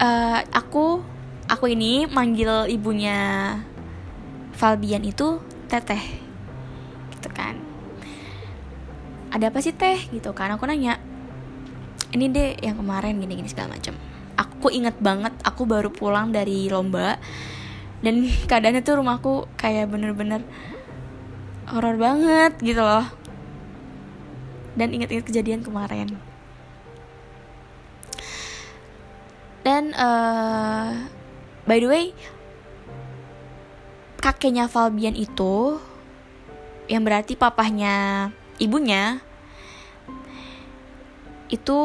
uh, 0.00 0.40
aku 0.56 0.84
aku 1.52 1.64
ini 1.68 2.08
manggil 2.08 2.64
ibunya 2.72 3.52
Falbian 4.56 5.04
itu 5.04 5.44
teteh. 5.68 6.00
Gitu 7.12 7.28
kan. 7.30 7.60
Ada 9.28 9.52
apa 9.52 9.60
sih 9.60 9.76
teh? 9.76 10.00
Gitu 10.08 10.32
kan. 10.32 10.48
Aku 10.56 10.64
nanya 10.64 10.96
ini 12.16 12.32
deh 12.32 12.56
yang 12.64 12.80
kemarin 12.80 13.20
gini 13.20 13.36
gini 13.36 13.48
segala 13.52 13.76
macam 13.76 14.07
aku 14.58 14.74
inget 14.74 14.98
banget 14.98 15.30
aku 15.46 15.62
baru 15.62 15.94
pulang 15.94 16.34
dari 16.34 16.66
lomba. 16.66 17.14
Dan 18.02 18.26
keadaannya 18.50 18.82
tuh 18.82 18.98
rumahku 18.98 19.46
kayak 19.54 19.86
bener-bener 19.86 20.42
horor 21.70 21.94
banget 21.94 22.58
gitu 22.58 22.82
loh. 22.82 23.06
Dan 24.74 24.90
inget-inget 24.90 25.30
kejadian 25.30 25.62
kemarin. 25.62 26.18
Dan 29.62 29.94
uh, 29.94 31.06
by 31.68 31.78
the 31.78 31.86
way 31.86 32.04
kakeknya 34.18 34.66
Falbian 34.66 35.14
itu 35.14 35.78
yang 36.88 37.04
berarti 37.04 37.36
papahnya 37.36 38.28
ibunya 38.58 39.20
itu 41.52 41.78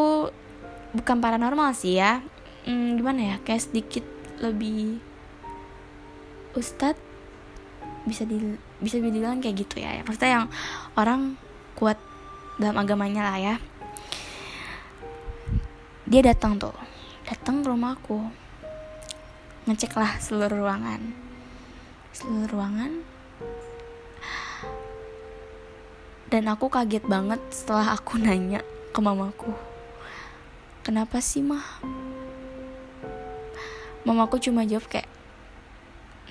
bukan 0.95 1.17
paranormal 1.19 1.75
sih 1.75 1.99
ya 1.99 2.23
hmm, 2.67 2.99
gimana 2.99 3.21
ya? 3.21 3.35
Kayak 3.43 3.69
sedikit 3.69 4.05
lebih 4.39 4.99
ustad 6.53 6.99
bisa 8.03 8.27
di 8.27 8.59
bisa 8.83 8.99
dibilang 8.99 9.39
kayak 9.39 9.63
gitu 9.63 9.79
ya. 9.79 10.03
Maksudnya 10.03 10.43
yang 10.43 10.45
orang 10.99 11.39
kuat 11.79 11.97
dalam 12.59 12.77
agamanya 12.79 13.23
lah 13.31 13.37
ya. 13.39 13.55
Dia 16.03 16.21
datang 16.21 16.59
tuh. 16.59 16.75
Datang 17.23 17.63
ke 17.63 17.71
rumahku 17.71 18.43
ngecek 19.63 19.95
lah 19.95 20.19
seluruh 20.19 20.59
ruangan. 20.59 21.01
Seluruh 22.11 22.51
ruangan. 22.51 22.91
Dan 26.27 26.49
aku 26.49 26.67
kaget 26.67 27.05
banget 27.07 27.39
setelah 27.53 27.95
aku 27.95 28.19
nanya 28.23 28.59
ke 28.91 28.99
mamaku. 28.99 29.55
Kenapa 30.83 31.23
sih 31.23 31.39
mah 31.39 31.63
mamaku 34.03 34.39
cuma 34.39 34.67
jawab 34.67 34.87
kayak 34.87 35.09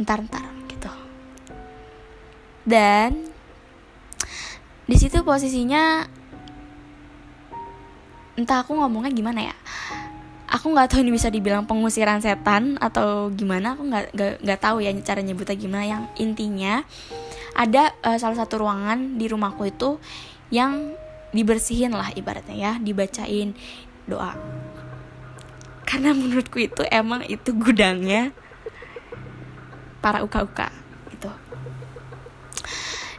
entar-entar 0.00 0.45
gitu. 0.69 0.93
Dan 2.64 3.29
di 4.88 4.97
situ 4.99 5.21
posisinya 5.25 6.07
entah 8.37 8.64
aku 8.64 8.73
ngomongnya 8.73 9.12
gimana 9.12 9.41
ya 9.52 9.57
aku 10.52 10.69
nggak 10.69 10.93
tahu 10.93 11.00
ini 11.00 11.12
bisa 11.17 11.33
dibilang 11.33 11.64
pengusiran 11.64 12.21
setan 12.21 12.76
atau 12.76 13.33
gimana 13.33 13.73
aku 13.73 13.88
nggak 13.88 14.05
nggak 14.45 14.61
tahu 14.61 14.85
ya 14.85 14.93
cara 15.00 15.25
nyebutnya 15.25 15.57
gimana. 15.57 15.85
Yang 15.88 16.02
intinya 16.21 16.85
ada 17.57 17.97
uh, 18.05 18.21
salah 18.21 18.37
satu 18.37 18.61
ruangan 18.61 19.17
di 19.17 19.26
rumahku 19.33 19.64
itu 19.64 19.97
yang 20.52 20.93
dibersihin 21.33 21.97
lah 21.97 22.12
ibaratnya 22.12 22.52
ya 22.52 22.73
dibacain 22.76 23.57
doa 24.05 24.37
karena 25.93 26.17
menurutku 26.17 26.57
itu 26.57 26.81
emang 26.89 27.21
itu 27.29 27.53
gudangnya 27.53 28.33
para 30.01 30.25
uka-uka 30.25 30.73
gitu. 31.13 31.29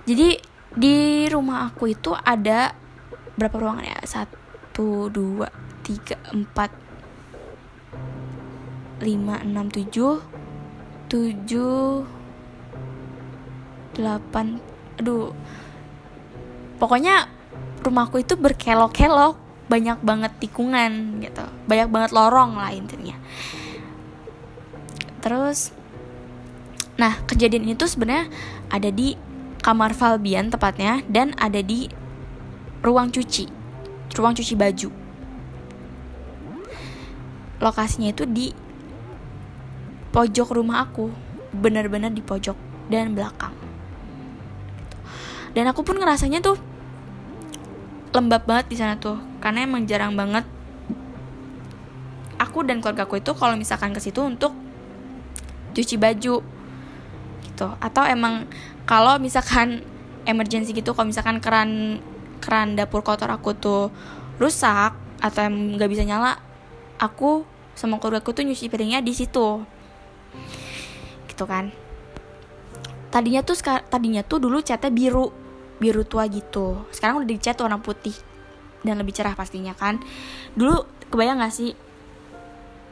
Jadi 0.10 0.42
di 0.74 1.30
rumah 1.30 1.70
aku 1.70 1.94
itu 1.94 2.18
ada 2.18 2.74
berapa 3.38 3.62
ruangan 3.62 3.86
ya? 3.86 4.00
Satu 4.10 5.06
dua 5.14 5.54
tiga 5.86 6.18
empat 6.34 6.74
lima 9.06 9.38
enam 9.46 9.70
tujuh 9.70 10.18
tujuh 11.14 12.02
delapan 13.94 14.58
aduh. 14.98 15.30
Pokoknya 16.82 17.30
rumahku 17.86 18.18
itu 18.26 18.34
berkelok-kelok 18.34 19.43
banyak 19.68 20.00
banget 20.04 20.32
tikungan 20.44 21.24
gitu. 21.24 21.46
Banyak 21.68 21.90
banget 21.92 22.12
lorong 22.12 22.60
lah 22.60 22.72
intinya. 22.72 23.16
Terus 25.24 25.72
nah 26.94 27.18
kejadian 27.26 27.74
itu 27.74 27.90
sebenarnya 27.90 28.30
ada 28.70 28.94
di 28.94 29.18
kamar 29.66 29.98
Falbian 29.98 30.54
tepatnya 30.54 31.02
dan 31.10 31.34
ada 31.42 31.64
di 31.64 31.90
ruang 32.86 33.10
cuci 33.10 33.64
ruang 34.14 34.38
cuci 34.38 34.54
baju. 34.54 34.90
Lokasinya 37.58 38.14
itu 38.14 38.24
di 38.30 38.54
pojok 40.14 40.54
rumah 40.54 40.86
aku 40.86 41.10
benar-benar 41.54 42.14
di 42.14 42.22
pojok 42.22 42.58
dan 42.90 43.18
belakang. 43.18 43.54
Dan 45.54 45.70
aku 45.70 45.86
pun 45.86 45.98
ngerasanya 46.02 46.42
tuh 46.42 46.58
lembab 48.14 48.46
banget 48.46 48.66
di 48.70 48.78
sana 48.78 48.96
tuh 49.02 49.18
karena 49.42 49.66
emang 49.66 49.90
jarang 49.90 50.14
banget 50.14 50.46
aku 52.38 52.62
dan 52.62 52.78
keluarga 52.84 53.10
aku 53.10 53.18
itu 53.18 53.34
kalau 53.34 53.58
misalkan 53.58 53.90
ke 53.98 54.02
situ 54.04 54.22
untuk 54.22 54.54
cuci 55.74 55.98
baju 55.98 56.46
gitu. 57.50 57.68
Atau 57.82 58.04
emang 58.06 58.46
kalau 58.86 59.18
misalkan 59.18 59.82
emergency 60.30 60.72
gitu 60.78 60.94
kalau 60.94 61.10
misalkan 61.10 61.42
keran 61.42 62.00
keran 62.40 62.78
dapur 62.78 63.02
kotor 63.02 63.32
aku 63.34 63.58
tuh 63.58 63.90
rusak 64.38 64.94
atau 65.24 65.40
yang 65.42 65.80
nggak 65.80 65.90
bisa 65.90 66.04
nyala 66.04 66.36
aku 67.00 67.48
sama 67.74 67.98
keluarga 67.98 68.22
aku 68.22 68.38
tuh 68.38 68.46
nyuci 68.46 68.70
piringnya 68.70 69.02
di 69.02 69.18
situ. 69.18 69.66
Gitu 71.26 71.44
kan. 71.50 71.74
Tadinya 73.10 73.42
tuh 73.42 73.58
tadinya 73.90 74.22
tuh 74.22 74.42
dulu 74.42 74.62
catnya 74.62 74.94
biru 74.94 75.43
biru 75.84 76.08
tua 76.08 76.32
gitu. 76.32 76.88
Sekarang 76.96 77.20
udah 77.20 77.28
dicat 77.28 77.60
warna 77.60 77.84
putih 77.84 78.16
dan 78.88 78.96
lebih 78.96 79.12
cerah 79.12 79.36
pastinya 79.36 79.76
kan. 79.76 80.00
Dulu 80.56 80.88
kebayang 81.12 81.44
gak 81.44 81.52
sih? 81.52 81.76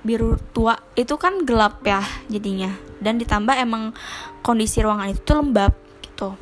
Biru 0.04 0.36
tua 0.52 0.76
itu 1.00 1.16
kan 1.16 1.48
gelap 1.48 1.80
ya 1.88 2.04
jadinya. 2.28 2.76
Dan 3.00 3.16
ditambah 3.16 3.56
emang 3.56 3.96
kondisi 4.44 4.84
ruangan 4.84 5.08
itu 5.08 5.24
tuh 5.24 5.40
lembab 5.40 5.72
gitu. 6.04 6.36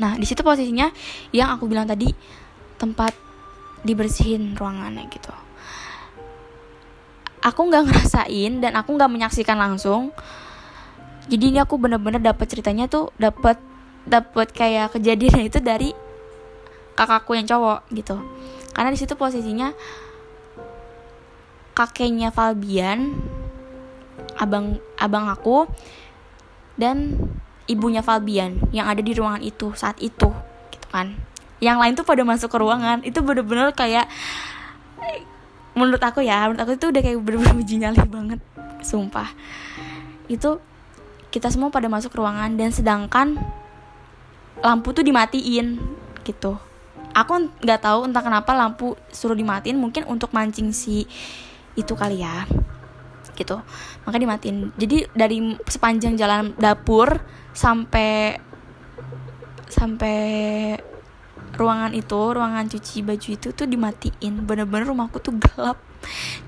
Nah 0.00 0.16
di 0.16 0.24
situ 0.24 0.40
posisinya 0.40 0.88
yang 1.36 1.52
aku 1.52 1.68
bilang 1.68 1.84
tadi 1.84 2.08
tempat 2.80 3.12
dibersihin 3.84 4.56
ruangannya 4.56 5.04
gitu. 5.12 5.34
Aku 7.44 7.68
nggak 7.68 7.84
ngerasain 7.92 8.64
dan 8.64 8.72
aku 8.80 8.96
nggak 8.96 9.12
menyaksikan 9.12 9.60
langsung. 9.60 10.16
Jadi 11.28 11.52
ini 11.52 11.58
aku 11.60 11.76
bener-bener 11.76 12.24
dapat 12.24 12.48
ceritanya 12.48 12.88
tuh 12.88 13.12
dapat 13.20 13.67
dapat 14.08 14.50
kayak 14.50 14.96
kejadian 14.96 15.44
itu 15.48 15.60
dari 15.60 15.92
kakakku 16.98 17.38
yang 17.38 17.46
cowok 17.46 17.86
gitu. 17.94 18.18
Karena 18.74 18.90
di 18.90 18.98
situ 18.98 19.14
posisinya 19.14 19.70
kakeknya 21.78 22.34
Falbian 22.34 23.14
abang 24.34 24.82
abang 24.98 25.30
aku 25.30 25.70
dan 26.74 27.14
ibunya 27.70 28.02
Falbian 28.02 28.58
yang 28.74 28.90
ada 28.90 28.98
di 28.98 29.14
ruangan 29.14 29.42
itu 29.42 29.70
saat 29.78 30.00
itu 30.02 30.30
gitu 30.74 30.86
kan. 30.90 31.14
Yang 31.62 31.78
lain 31.78 31.92
tuh 31.94 32.06
pada 32.06 32.22
masuk 32.22 32.50
ke 32.50 32.58
ruangan. 32.58 33.02
Itu 33.06 33.22
bener-bener 33.22 33.70
kayak 33.74 34.10
menurut 35.78 36.02
aku 36.02 36.26
ya 36.26 36.50
menurut 36.50 36.62
aku 36.66 36.72
itu 36.74 36.90
udah 36.90 37.02
kayak 37.02 37.18
bener-bener 37.22 37.54
uji 37.62 37.74
nyali 37.78 38.02
banget 38.06 38.40
sumpah. 38.82 39.30
Itu 40.26 40.58
kita 41.28 41.52
semua 41.52 41.68
pada 41.68 41.86
masuk 41.86 42.16
ruangan 42.16 42.56
dan 42.56 42.72
sedangkan 42.72 43.36
lampu 44.62 44.90
tuh 44.94 45.04
dimatiin 45.06 45.78
gitu. 46.26 46.58
Aku 47.14 47.50
nggak 47.64 47.80
tahu 47.82 48.06
entah 48.06 48.22
kenapa 48.22 48.54
lampu 48.54 48.94
suruh 49.10 49.34
dimatiin 49.34 49.78
mungkin 49.78 50.06
untuk 50.06 50.30
mancing 50.30 50.70
si 50.74 51.08
itu 51.78 51.94
kali 51.94 52.22
ya 52.22 52.46
gitu. 53.38 53.62
Maka 54.02 54.16
dimatiin. 54.18 54.74
Jadi 54.74 55.06
dari 55.14 55.38
sepanjang 55.62 56.18
jalan 56.18 56.58
dapur 56.58 57.22
sampai 57.54 58.34
sampai 59.70 60.18
ruangan 61.54 61.94
itu 61.94 62.18
ruangan 62.18 62.66
cuci 62.66 63.06
baju 63.06 63.28
itu 63.30 63.48
tuh 63.54 63.66
dimatiin. 63.70 64.42
Bener-bener 64.42 64.90
rumahku 64.90 65.22
tuh 65.22 65.38
gelap. 65.38 65.78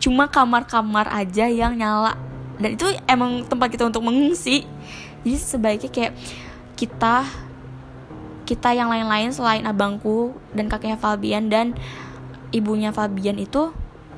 Cuma 0.02 0.26
kamar-kamar 0.26 1.06
aja 1.14 1.46
yang 1.46 1.78
nyala. 1.78 2.18
Dan 2.58 2.76
itu 2.76 2.84
emang 3.06 3.46
tempat 3.46 3.70
kita 3.72 3.86
untuk 3.86 4.04
mengungsi. 4.04 4.66
Jadi 5.22 5.36
sebaiknya 5.38 5.90
kayak 5.94 6.12
kita 6.74 7.24
kita 8.50 8.74
yang 8.74 8.90
lain-lain 8.90 9.30
selain 9.30 9.62
abangku 9.62 10.34
dan 10.50 10.66
kakeknya 10.66 10.98
Fabian 10.98 11.46
dan 11.46 11.78
ibunya 12.50 12.90
Fabian 12.90 13.38
itu 13.38 13.70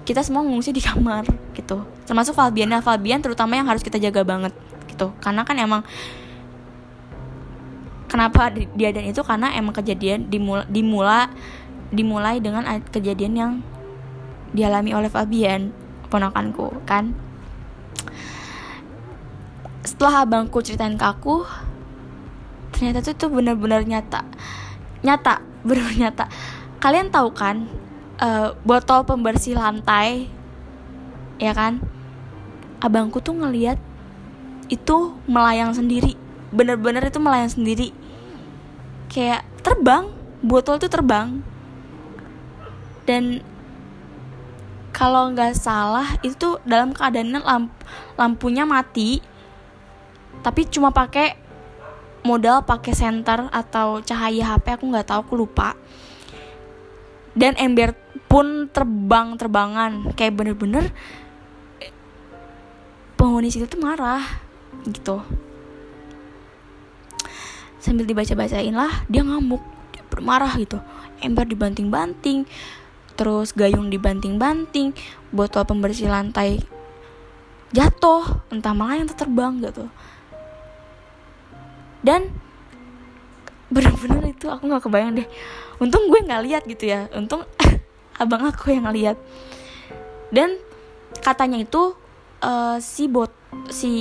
kita 0.09 0.25
semua 0.25 0.41
mengungsi 0.41 0.73
di 0.73 0.81
kamar 0.81 1.29
gitu. 1.53 1.85
Termasuk 2.09 2.33
Fabian 2.33 2.73
dan 2.73 2.81
Fabian 2.81 3.21
terutama 3.21 3.61
yang 3.61 3.69
harus 3.69 3.85
kita 3.85 4.01
jaga 4.01 4.25
banget 4.25 4.57
gitu. 4.89 5.13
Karena 5.21 5.45
kan 5.45 5.61
emang 5.61 5.85
kenapa 8.09 8.49
dia 8.57 8.89
dan 8.89 9.05
itu? 9.05 9.21
Karena 9.21 9.53
emang 9.53 9.77
kejadian 9.77 10.33
dimula 10.33 10.65
dimula 10.65 11.29
dimulai 11.93 12.41
dengan 12.41 12.65
kejadian 12.89 13.33
yang 13.37 13.53
dialami 14.57 14.97
oleh 14.97 15.13
Fabian 15.13 15.77
ponakanku 16.09 16.73
kan. 16.89 17.13
Setelah 19.85 20.25
abangku 20.25 20.65
ceritain 20.65 20.97
ke 20.97 21.05
aku 21.05 21.45
ternyata 22.83 22.99
tuh 23.07 23.15
tuh 23.15 23.31
bener-bener 23.31 23.87
nyata. 23.87 24.27
Nyata 25.07 25.39
bener-bener 25.67 26.11
nyata. 26.11 26.27
Kalian 26.83 27.15
tahu 27.15 27.31
kan 27.31 27.71
uh, 28.19 28.59
botol 28.67 29.07
pembersih 29.07 29.55
lantai 29.55 30.27
ya 31.39 31.55
kan? 31.55 31.79
Abangku 32.83 33.23
tuh 33.23 33.39
ngeliat 33.39 33.79
itu 34.67 35.15
melayang 35.31 35.71
sendiri. 35.71 36.19
Bener-bener 36.51 37.07
itu 37.07 37.23
melayang 37.23 37.55
sendiri. 37.55 37.95
Kayak 39.07 39.47
terbang 39.63 40.11
botol 40.43 40.83
itu 40.83 40.91
terbang. 40.91 41.39
Dan 43.07 43.47
kalau 44.91 45.31
nggak 45.31 45.55
salah 45.55 46.19
itu 46.27 46.59
dalam 46.67 46.91
keadaan 46.91 47.31
lamp 47.47 47.71
lampunya 48.19 48.67
mati. 48.67 49.23
Tapi 50.43 50.67
cuma 50.67 50.91
pakai 50.91 51.42
modal 52.23 52.63
pakai 52.63 52.95
senter 52.95 53.51
atau 53.51 53.99
cahaya 54.03 54.55
HP 54.55 54.79
aku 54.79 54.85
nggak 54.91 55.07
tahu 55.11 55.21
aku 55.27 55.35
lupa. 55.35 55.75
Dan 57.33 57.57
ember 57.59 57.97
pun 58.29 58.69
terbang 58.71 59.37
terbangan 59.37 60.13
kayak 60.15 60.37
bener-bener 60.37 60.93
penghuni 63.19 63.51
situ 63.51 63.67
tuh 63.67 63.81
marah 63.83 64.23
gitu. 64.89 65.23
Sambil 67.83 68.07
dibaca-bacain 68.07 68.75
lah 68.75 69.05
dia 69.11 69.27
ngamuk 69.27 69.63
dia 69.91 70.05
bermarah 70.07 70.55
gitu. 70.61 70.79
Ember 71.23 71.47
dibanting-banting 71.47 72.47
terus 73.15 73.53
gayung 73.53 73.93
dibanting-banting 73.93 74.97
botol 75.31 75.63
pembersih 75.69 76.09
lantai 76.09 76.65
jatuh 77.73 78.25
entah 78.53 78.77
malah 78.77 79.01
yang 79.01 79.09
terbang 79.09 79.61
gitu 79.65 79.89
dan 82.03 82.29
bener-bener 83.73 84.35
itu 84.37 84.51
aku 84.51 84.69
nggak 84.69 84.85
kebayang 84.85 85.17
deh. 85.17 85.29
Untung 85.81 86.11
gue 86.13 86.21
nggak 86.21 86.43
lihat 86.45 86.63
gitu 86.69 86.91
ya. 86.91 87.09
Untung 87.17 87.47
abang 88.23 88.45
aku 88.45 88.75
yang 88.75 88.85
ngeliat 88.85 89.17
dan 90.33 90.57
katanya 91.25 91.61
itu 91.63 91.97
uh, 92.45 92.77
si 92.81 93.09
bot 93.09 93.33
si 93.69 93.93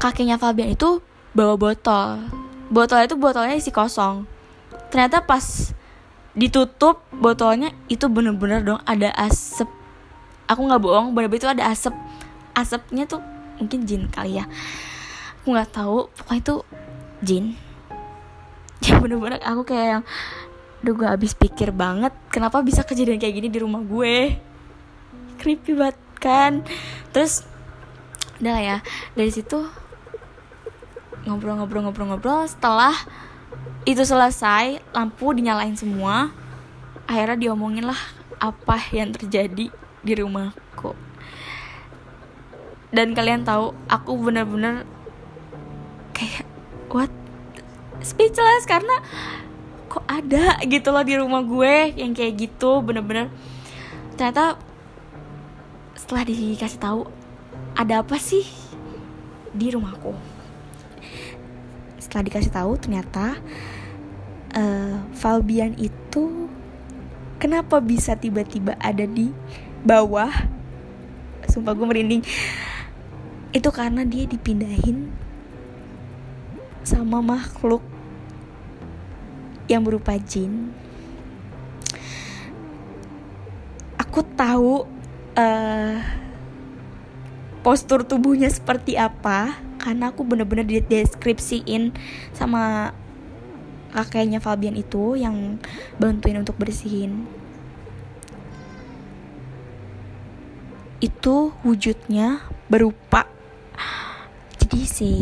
kakeknya 0.00 0.36
Fabian 0.36 0.74
itu 0.74 1.00
bawa 1.32 1.56
botol. 1.56 2.20
Botol 2.72 3.04
itu 3.04 3.16
botolnya 3.16 3.56
isi 3.56 3.72
kosong. 3.72 4.24
Ternyata 4.92 5.24
pas 5.24 5.72
ditutup 6.32 7.04
botolnya 7.12 7.72
itu 7.92 8.08
bener-bener 8.08 8.64
dong 8.64 8.80
ada 8.84 9.12
asap. 9.16 9.68
Aku 10.48 10.64
nggak 10.64 10.80
bohong 10.80 11.12
bener-bener 11.16 11.40
itu 11.40 11.48
ada 11.48 11.64
asap. 11.68 11.92
Asapnya 12.52 13.08
tuh 13.08 13.20
mungkin 13.60 13.84
jin 13.88 14.08
kali 14.08 14.40
ya 14.40 14.44
aku 15.42 15.58
nggak 15.58 15.74
tahu 15.74 16.06
pokoknya 16.14 16.38
itu 16.38 16.56
jin. 17.26 17.46
Ya 18.86 18.98
bener-bener 18.98 19.38
aku 19.42 19.62
kayak 19.62 19.86
yang 19.86 20.04
Duh 20.82 20.98
gue 20.98 21.06
abis 21.06 21.38
pikir 21.38 21.70
banget 21.70 22.10
Kenapa 22.34 22.58
bisa 22.66 22.82
kejadian 22.82 23.22
kayak 23.22 23.38
gini 23.38 23.46
di 23.46 23.62
rumah 23.62 23.78
gue? 23.78 24.34
Creepy 25.38 25.78
banget 25.78 25.98
kan? 26.18 26.66
Terus 27.14 27.46
Udah 28.42 28.58
lah 28.58 28.62
ya 28.62 28.78
Dari 29.14 29.30
situ 29.30 29.62
Ngobrol-ngobrol-ngobrol-ngobrol 31.30 32.50
Setelah 32.50 32.98
Itu 33.86 34.02
selesai 34.02 34.82
Lampu 34.90 35.30
dinyalain 35.30 35.78
semua 35.78 36.34
Akhirnya 37.06 37.38
diomongin 37.38 37.86
lah 37.86 37.98
Apa 38.42 38.82
yang 38.90 39.14
terjadi 39.14 39.70
Di 40.02 40.12
rumahku. 40.18 40.98
Dan 42.90 43.14
kalian 43.14 43.46
tahu 43.46 43.70
Aku 43.86 44.18
bener-bener 44.18 44.82
Kayak 46.12 46.46
What? 46.92 47.08
Speechless 48.04 48.68
karena 48.68 49.00
kok 49.88 50.04
ada 50.04 50.60
gitu 50.68 50.92
loh 50.92 51.04
di 51.04 51.16
rumah 51.16 51.40
gue 51.40 51.96
yang 51.96 52.12
kayak 52.12 52.36
gitu 52.36 52.84
bener-bener. 52.84 53.32
Ternyata 54.16 54.60
setelah 55.96 56.28
dikasih 56.28 56.80
tahu 56.80 57.00
ada 57.72 58.04
apa 58.04 58.20
sih 58.20 58.44
di 59.56 59.72
rumahku? 59.72 60.12
Setelah 61.96 62.22
dikasih 62.28 62.52
tahu 62.52 62.72
ternyata 62.76 63.40
uh, 64.52 64.96
Falbian 65.16 65.72
itu 65.80 66.52
kenapa 67.40 67.80
bisa 67.80 68.12
tiba-tiba 68.20 68.76
ada 68.76 69.08
di 69.08 69.32
bawah? 69.80 70.28
Sumpah 71.48 71.72
gue 71.72 71.86
merinding. 71.88 72.22
Itu 73.52 73.68
karena 73.72 74.04
dia 74.04 74.28
dipindahin 74.28 75.21
sama 76.82 77.22
makhluk 77.22 77.82
yang 79.70 79.82
berupa 79.86 80.18
jin. 80.18 80.74
Aku 83.98 84.26
tahu 84.36 84.84
uh, 85.38 85.96
postur 87.62 88.04
tubuhnya 88.04 88.50
seperti 88.50 88.98
apa 88.98 89.56
karena 89.80 90.10
aku 90.12 90.22
bener-bener 90.26 90.66
dideskripsiin 90.66 91.94
sama 92.36 92.92
kakeknya 93.94 94.42
Fabian 94.42 94.76
itu 94.76 95.16
yang 95.16 95.58
bantuin 95.96 96.42
untuk 96.42 96.58
bersihin. 96.58 97.24
Itu 101.02 101.50
wujudnya 101.66 102.46
berupa 102.70 103.26
jadi 104.72 104.80
si 104.86 105.12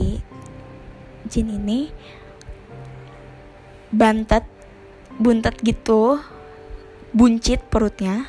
jin 1.31 1.47
ini 1.47 1.95
bantet 3.95 4.43
buntet 5.19 5.55
gitu 5.63 6.19
buncit 7.15 7.63
perutnya 7.71 8.27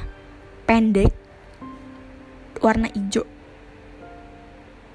pendek 0.70 1.14
warna 2.62 2.88
hijau. 2.94 3.26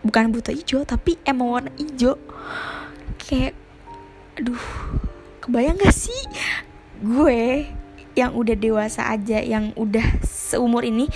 Bukan 0.06 0.30
buta 0.30 0.54
hijau 0.54 0.86
tapi 0.86 1.18
emang 1.26 1.50
warna 1.50 1.72
hijau. 1.74 2.14
Kayak 3.18 3.58
aduh 4.38 4.64
kebayang 5.42 5.78
gak 5.82 5.94
sih? 5.94 6.22
Gue 7.02 7.66
yang 8.16 8.32
udah 8.32 8.56
dewasa 8.56 9.12
aja 9.12 9.42
yang 9.42 9.74
udah 9.76 10.22
seumur 10.24 10.86
ini 10.86 11.10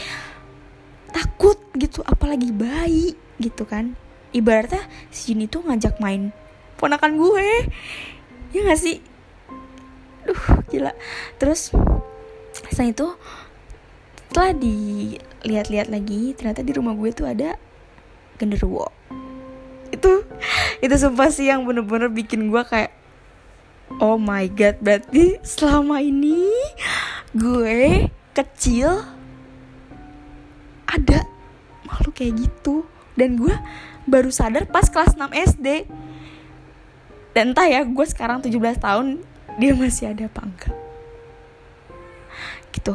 takut 1.15 1.57
gitu 1.79 2.03
apalagi 2.03 2.51
bayi 2.51 3.15
gitu 3.39 3.63
kan. 3.63 3.95
Ibaratnya 4.31 4.87
si 5.11 5.35
Jin 5.35 5.47
itu 5.47 5.59
ngajak 5.59 5.99
main 5.99 6.31
ponakan 6.81 7.21
gue. 7.21 7.69
Ya 8.57 8.65
gak 8.65 8.81
sih? 8.81 9.05
Duh 10.25 10.65
gila. 10.73 10.97
Terus 11.37 11.77
setelah 12.73 12.89
itu 12.89 13.09
setelah 14.31 14.53
dilihat-lihat 14.57 15.93
lagi 15.93 16.33
ternyata 16.33 16.65
di 16.65 16.73
rumah 16.73 16.97
gue 16.97 17.11
tuh 17.13 17.29
ada 17.29 17.61
genderuwo. 18.41 18.89
Itu 19.93 20.25
itu 20.81 20.95
sumpah 20.97 21.29
sih 21.29 21.53
yang 21.53 21.69
bener-bener 21.69 22.09
bikin 22.09 22.49
gue 22.49 22.63
kayak 22.65 22.97
oh 24.01 24.17
my 24.17 24.49
god 24.49 24.81
berarti 24.81 25.37
selama 25.45 26.01
ini 26.01 26.49
gue 27.37 28.09
kecil 28.33 29.05
ada 30.89 31.29
makhluk 31.85 32.17
kayak 32.17 32.49
gitu. 32.49 32.89
Dan 33.19 33.37
gue 33.37 33.53
baru 34.09 34.33
sadar 34.33 34.65
pas 34.65 34.89
kelas 34.89 35.19
6 35.19 35.29
SD 35.59 35.85
dan 37.31 37.55
entah 37.55 37.67
ya 37.71 37.87
gue 37.87 38.07
sekarang 38.07 38.43
17 38.43 38.83
tahun 38.83 39.23
dia 39.59 39.73
masih 39.75 40.11
ada 40.11 40.27
apa 40.27 40.41
enggak. 40.43 40.75
Gitu. 42.75 42.95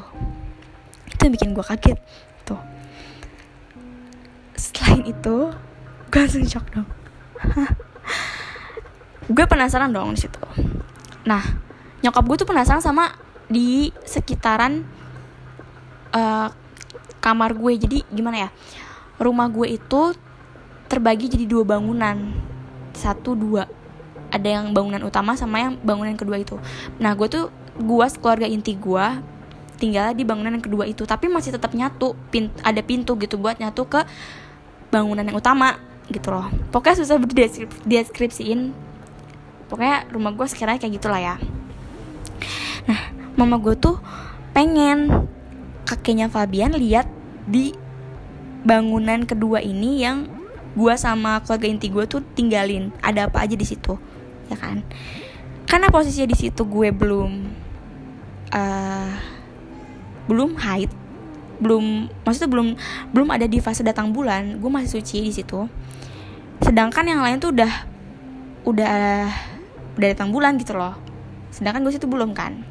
Itu 1.11 1.21
yang 1.27 1.33
bikin 1.35 1.49
gue 1.55 1.65
kaget. 1.65 1.99
Tuh. 2.43 2.59
Selain 4.55 5.03
itu 5.07 5.35
gue 6.11 6.19
langsung 6.19 6.43
shock 6.47 6.67
dong. 6.75 6.87
Gue 9.25 9.45
penasaran 9.49 9.89
dong 9.89 10.13
di 10.13 10.21
situ. 10.21 10.37
Nah 11.25 11.41
nyokap 12.05 12.23
gue 12.29 12.37
tuh 12.45 12.49
penasaran 12.49 12.83
sama 12.83 13.09
di 13.49 13.89
sekitaran 14.05 14.85
uh, 16.13 16.47
kamar 17.23 17.57
gue. 17.57 17.73
Jadi 17.79 17.97
gimana 18.13 18.45
ya? 18.45 18.49
Rumah 19.17 19.47
gue 19.49 19.79
itu 19.79 20.13
terbagi 20.91 21.31
jadi 21.31 21.49
dua 21.49 21.63
bangunan. 21.65 22.35
Satu 22.95 23.33
dua 23.33 23.65
ada 24.35 24.49
yang 24.51 24.75
bangunan 24.75 24.99
utama 25.07 25.39
sama 25.39 25.63
yang 25.63 25.73
bangunan 25.79 26.11
kedua 26.19 26.35
itu. 26.35 26.59
Nah 26.99 27.15
gue 27.15 27.31
tuh 27.31 27.47
gue 27.79 28.05
keluarga 28.19 28.43
inti 28.43 28.75
gue 28.75 29.07
tinggal 29.79 30.11
di 30.11 30.27
bangunan 30.27 30.55
yang 30.55 30.63
kedua 30.63 30.87
itu 30.87 31.03
tapi 31.03 31.27
masih 31.31 31.55
tetap 31.55 31.75
nyatu 31.75 32.15
pint 32.31 32.51
ada 32.63 32.79
pintu 32.79 33.15
gitu 33.19 33.35
buat 33.39 33.59
nyatu 33.59 33.87
ke 33.87 34.03
bangunan 34.91 35.23
yang 35.23 35.39
utama 35.39 35.79
gitu 36.11 36.35
loh. 36.35 36.51
Pokoknya 36.71 37.03
susah 37.03 37.15
deskripsiin. 37.87 38.75
Pokoknya 39.71 40.05
rumah 40.11 40.35
gue 40.35 40.45
sekiranya 40.45 40.77
kayak 40.83 40.99
gitulah 40.99 41.19
ya. 41.19 41.35
Nah 42.85 42.99
mama 43.39 43.55
gue 43.57 43.75
tuh 43.79 43.97
pengen 44.51 45.27
kakeknya 45.87 46.27
Fabian 46.27 46.75
lihat 46.75 47.07
di 47.47 47.71
bangunan 48.65 49.23
kedua 49.27 49.61
ini 49.61 50.01
yang 50.03 50.27
gue 50.75 50.93
sama 50.99 51.39
keluarga 51.43 51.67
inti 51.71 51.87
gue 51.87 52.03
tuh 52.07 52.21
tinggalin. 52.35 52.91
Ada 52.99 53.31
apa 53.31 53.43
aja 53.43 53.55
di 53.57 53.65
situ 53.67 54.14
ya 54.49 54.57
kan? 54.57 54.85
Karena 55.65 55.89
posisinya 55.89 56.29
di 56.29 56.37
situ 56.37 56.61
gue 56.65 56.89
belum 56.93 57.31
uh, 58.53 59.11
belum 60.25 60.57
haid 60.57 60.91
belum 61.55 62.11
maksudnya 62.27 62.51
belum 62.51 62.67
belum 63.15 63.29
ada 63.31 63.47
di 63.47 63.63
fase 63.63 63.79
datang 63.79 64.11
bulan 64.11 64.59
gue 64.59 64.69
masih 64.69 64.99
suci 64.99 65.23
di 65.23 65.31
situ. 65.31 65.65
Sedangkan 66.59 67.07
yang 67.07 67.23
lain 67.23 67.39
tuh 67.39 67.55
udah 67.55 67.71
udah 68.65 68.95
udah 69.95 70.07
datang 70.11 70.29
bulan 70.35 70.59
gitu 70.59 70.75
loh. 70.75 70.95
Sedangkan 71.49 71.81
gue 71.87 71.93
situ 71.95 72.05
belum 72.05 72.35
kan. 72.35 72.61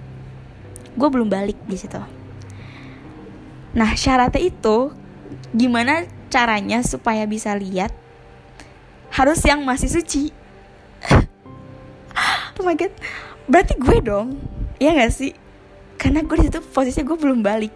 Gue 0.95 1.09
belum 1.09 1.33
balik 1.33 1.57
di 1.65 1.77
situ. 1.81 1.99
Nah 3.75 3.91
syaratnya 3.97 4.39
itu 4.45 4.93
gimana 5.51 6.07
caranya 6.31 6.83
supaya 6.83 7.25
bisa 7.25 7.55
lihat 7.55 7.95
harus 9.15 9.39
yang 9.47 9.63
masih 9.63 9.87
suci 9.87 10.35
oh 12.65 12.73
my 12.73 12.81
god. 12.81 12.97
Berarti 13.45 13.77
gue 13.77 13.97
dong. 14.01 14.41
Ya 14.81 14.97
gak 14.97 15.13
sih? 15.13 15.37
Karena 16.01 16.25
gue 16.25 16.37
di 16.41 16.49
situ 16.49 16.65
posisinya 16.65 17.13
gue 17.13 17.19
belum 17.21 17.45
balik. 17.45 17.73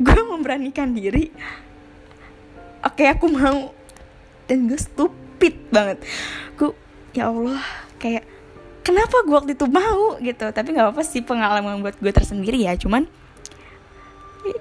Gue 0.00 0.20
memberanikan 0.24 0.96
diri. 0.96 1.28
Oke 2.80 3.04
aku 3.04 3.28
mau. 3.28 3.76
Dan 4.48 4.72
gue 4.72 4.80
stupid 4.80 5.68
banget. 5.68 6.00
Gue 6.56 6.72
ya 7.12 7.28
Allah 7.28 7.60
kayak 8.00 8.24
kenapa 8.80 9.20
gue 9.28 9.36
waktu 9.36 9.52
itu 9.52 9.68
mau 9.68 10.16
gitu? 10.24 10.48
Tapi 10.48 10.68
nggak 10.72 10.96
apa-apa 10.96 11.04
sih 11.04 11.20
pengalaman 11.20 11.84
buat 11.84 12.00
gue 12.00 12.12
tersendiri 12.12 12.64
ya. 12.64 12.72
Cuman 12.80 13.04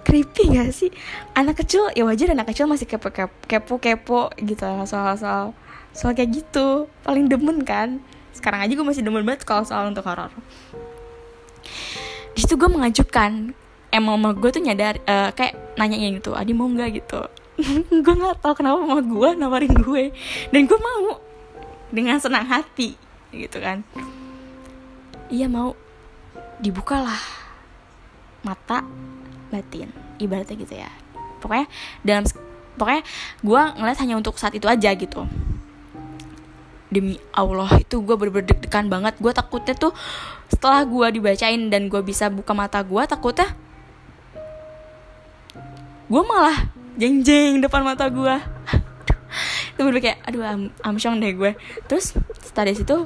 creepy 0.03 0.51
gak 0.51 0.75
sih? 0.75 0.91
Anak 1.31 1.63
kecil 1.63 1.87
ya 1.95 2.03
wajar 2.03 2.35
anak 2.35 2.51
kecil 2.51 2.67
masih 2.67 2.89
kepo 2.89 3.07
kepo 3.07 3.31
kepo, 3.47 3.73
kepo 3.79 4.21
gitu 4.35 4.67
soal 4.83 5.15
soal 5.15 5.55
soal 5.95 6.11
kayak 6.11 6.43
gitu 6.43 6.91
paling 7.07 7.31
demen 7.31 7.63
kan. 7.63 8.03
Sekarang 8.35 8.59
aja 8.59 8.75
gue 8.75 8.83
masih 8.83 9.01
demen 9.01 9.23
banget 9.23 9.47
kalau 9.47 9.63
soal 9.63 9.87
untuk 9.87 10.03
horor. 10.03 10.29
Di 12.35 12.43
situ 12.43 12.59
gue 12.59 12.67
mengajukan 12.67 13.55
emang 13.95 14.19
mama 14.19 14.35
gue 14.35 14.51
tuh 14.51 14.59
nyadar 14.59 14.99
uh, 15.07 15.31
kayak 15.31 15.55
nanyain 15.79 16.19
gitu 16.19 16.35
adi 16.35 16.51
mau 16.51 16.67
nggak? 16.67 16.99
gitu. 16.99 17.23
Gue 18.03 18.13
nggak 18.19 18.43
tahu 18.43 18.51
kenapa 18.59 18.83
mama 18.83 18.99
gue 18.99 19.29
nawarin 19.39 19.71
gue 19.71 20.11
dan 20.51 20.61
gue 20.67 20.75
mau 20.75 21.23
dengan 21.87 22.19
senang 22.19 22.43
hati 22.43 22.99
gitu 23.31 23.63
kan. 23.63 23.87
Iya 25.31 25.47
mau. 25.47 25.71
Dibukalah 26.59 27.19
mata 28.43 28.83
batin 29.47 29.87
ibaratnya 30.19 30.55
gitu 30.59 30.75
ya. 30.75 30.91
Pokoknya 31.39 31.71
dalam 32.03 32.27
pokoknya 32.75 33.03
gue 33.39 33.61
ngeliat 33.79 33.99
hanya 34.03 34.19
untuk 34.19 34.35
saat 34.35 34.51
itu 34.51 34.67
aja 34.67 34.91
gitu 34.91 35.23
demi 36.95 37.19
Allah 37.35 37.67
itu 37.75 37.99
gue 37.99 38.15
bener-bener 38.15 38.55
deg-degan 38.55 38.87
banget. 38.87 39.19
Gue 39.19 39.35
takutnya 39.35 39.75
tuh 39.75 39.91
setelah 40.47 40.87
gue 40.87 41.19
dibacain 41.19 41.59
dan 41.67 41.91
gue 41.91 41.99
bisa 41.99 42.31
buka 42.31 42.55
mata 42.55 42.79
gue 42.79 43.03
takutnya 43.09 43.51
gue 46.05 46.21
malah 46.21 46.69
jeng-jeng 47.01 47.65
depan 47.65 47.81
mata 47.81 48.05
gue 48.05 48.35
itu 49.73 49.81
bener 49.81 49.99
kayak 49.99 50.21
aduh 50.23 50.45
am 50.47 50.61
amsyong 50.85 51.19
deh 51.19 51.35
gue. 51.35 51.51
Terus 51.91 52.15
setelah 52.39 52.71
dari 52.71 52.79
situ 52.79 52.97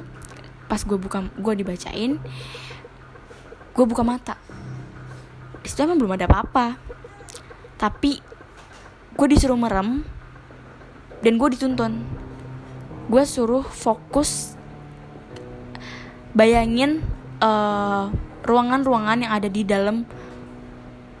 pas 0.70 0.78
gue 0.86 0.94
buka 0.94 1.26
gue 1.34 1.54
dibacain 1.58 2.22
gue 3.74 3.84
buka 3.88 4.06
mata. 4.06 4.38
Di 5.60 5.66
situ 5.66 5.82
emang 5.82 5.98
belum 5.98 6.14
ada 6.14 6.30
apa-apa. 6.30 6.78
Tapi 7.80 8.20
gue 9.16 9.26
disuruh 9.26 9.58
merem 9.58 10.04
dan 11.20 11.36
gue 11.36 11.48
dituntun 11.56 12.04
gue 13.10 13.24
suruh 13.26 13.66
fokus 13.66 14.54
bayangin 16.30 17.02
eh, 17.42 18.04
ruangan-ruangan 18.46 19.18
yang 19.26 19.32
ada 19.34 19.50
di 19.50 19.66
dalam 19.66 20.06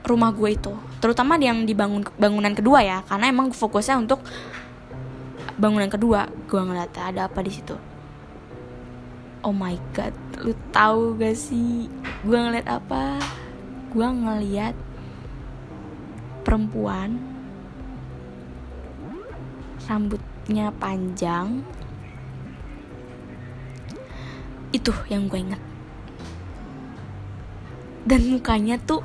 rumah 0.06 0.30
gue 0.32 0.54
itu. 0.54 0.72
Terutama 1.02 1.36
yang 1.36 1.66
dibangun 1.66 2.06
bangunan 2.16 2.54
kedua 2.54 2.80
ya 2.86 2.98
karena 3.04 3.28
emang 3.28 3.50
fokusnya 3.50 3.98
untuk 3.98 4.22
bangunan 5.60 5.90
kedua 5.90 6.30
gue 6.48 6.60
ngeliat 6.62 6.94
ada 6.96 7.26
apa 7.26 7.42
di 7.42 7.52
situ. 7.52 7.74
Oh 9.40 9.56
my 9.56 9.74
god 9.96 10.14
lu 10.40 10.54
tahu 10.70 11.18
gak 11.18 11.36
sih? 11.36 11.90
Gue 12.22 12.38
ngeliat 12.38 12.70
apa? 12.70 13.18
Gue 13.90 14.06
ngeliat 14.06 14.78
perempuan 16.46 17.18
rambutnya 19.90 20.70
panjang 20.78 21.66
itu 24.70 24.94
yang 25.10 25.26
gue 25.26 25.40
inget 25.40 25.62
dan 28.04 28.20
mukanya 28.26 28.80
tuh 28.80 29.04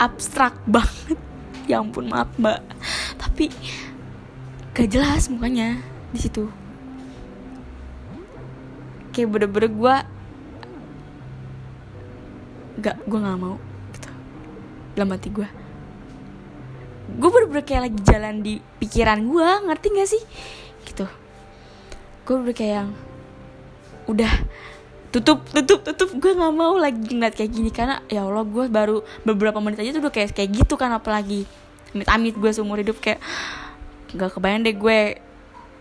abstrak 0.00 0.56
banget. 0.66 1.18
Ya 1.64 1.80
ampun 1.80 2.12
maaf 2.12 2.28
mbak. 2.36 2.60
Tapi 3.16 3.48
gak 4.76 4.84
jelas 4.84 5.32
mukanya 5.32 5.80
di 6.12 6.20
situ. 6.20 6.52
Kayak 9.16 9.32
bener-bener 9.32 9.72
gue 9.72 9.96
gak 12.84 13.00
gue 13.08 13.16
nggak 13.16 13.40
mau 13.40 13.56
gitu. 13.96 14.12
Dalam 14.92 15.16
hati 15.16 15.32
gue 15.32 15.48
gue 17.16 17.28
bener-bener 17.32 17.64
kayak 17.64 17.82
lagi 17.88 18.00
jalan 18.04 18.44
di 18.44 18.60
pikiran 18.60 19.24
gue 19.24 19.48
ngerti 19.64 19.86
gak 19.88 20.10
sih? 20.12 20.22
Gitu. 20.84 21.08
Gue 22.28 22.44
bener 22.44 22.52
kayak 22.52 22.74
yang 22.76 22.90
udah 24.10 24.32
tutup 25.14 25.46
tutup 25.50 25.80
tutup. 25.86 26.10
Gue 26.18 26.32
nggak 26.34 26.54
mau 26.54 26.74
lagi 26.76 26.98
ngeliat 26.98 27.34
kayak 27.38 27.50
gini. 27.52 27.70
Karena 27.70 28.02
ya 28.10 28.26
allah 28.26 28.44
gue 28.44 28.64
baru 28.68 29.02
beberapa 29.22 29.62
menit 29.62 29.80
aja 29.80 29.94
tuh 29.94 30.02
udah 30.08 30.14
kayak 30.14 30.34
kayak 30.34 30.50
gitu 30.64 30.74
kan 30.74 30.90
apalagi 30.90 31.46
amit 31.94 32.08
amit 32.10 32.34
gue 32.34 32.50
seumur 32.50 32.80
hidup. 32.80 32.98
Kayak 32.98 33.22
gak 34.14 34.30
kebayang 34.38 34.62
deh 34.62 34.76
gue 34.78 35.18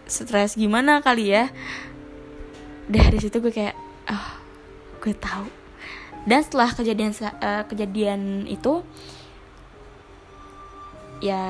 stres 0.05 0.55
gimana 0.55 1.01
kali 1.01 1.33
ya. 1.33 1.49
Dari 2.87 3.17
situ 3.17 3.39
gue 3.41 3.53
kayak 3.53 3.75
oh 4.11 4.29
gue 5.01 5.13
tahu. 5.17 5.47
Dan 6.23 6.39
setelah 6.39 6.71
kejadian 6.71 7.11
uh, 7.19 7.63
kejadian 7.67 8.47
itu 8.47 8.79
ya 11.19 11.43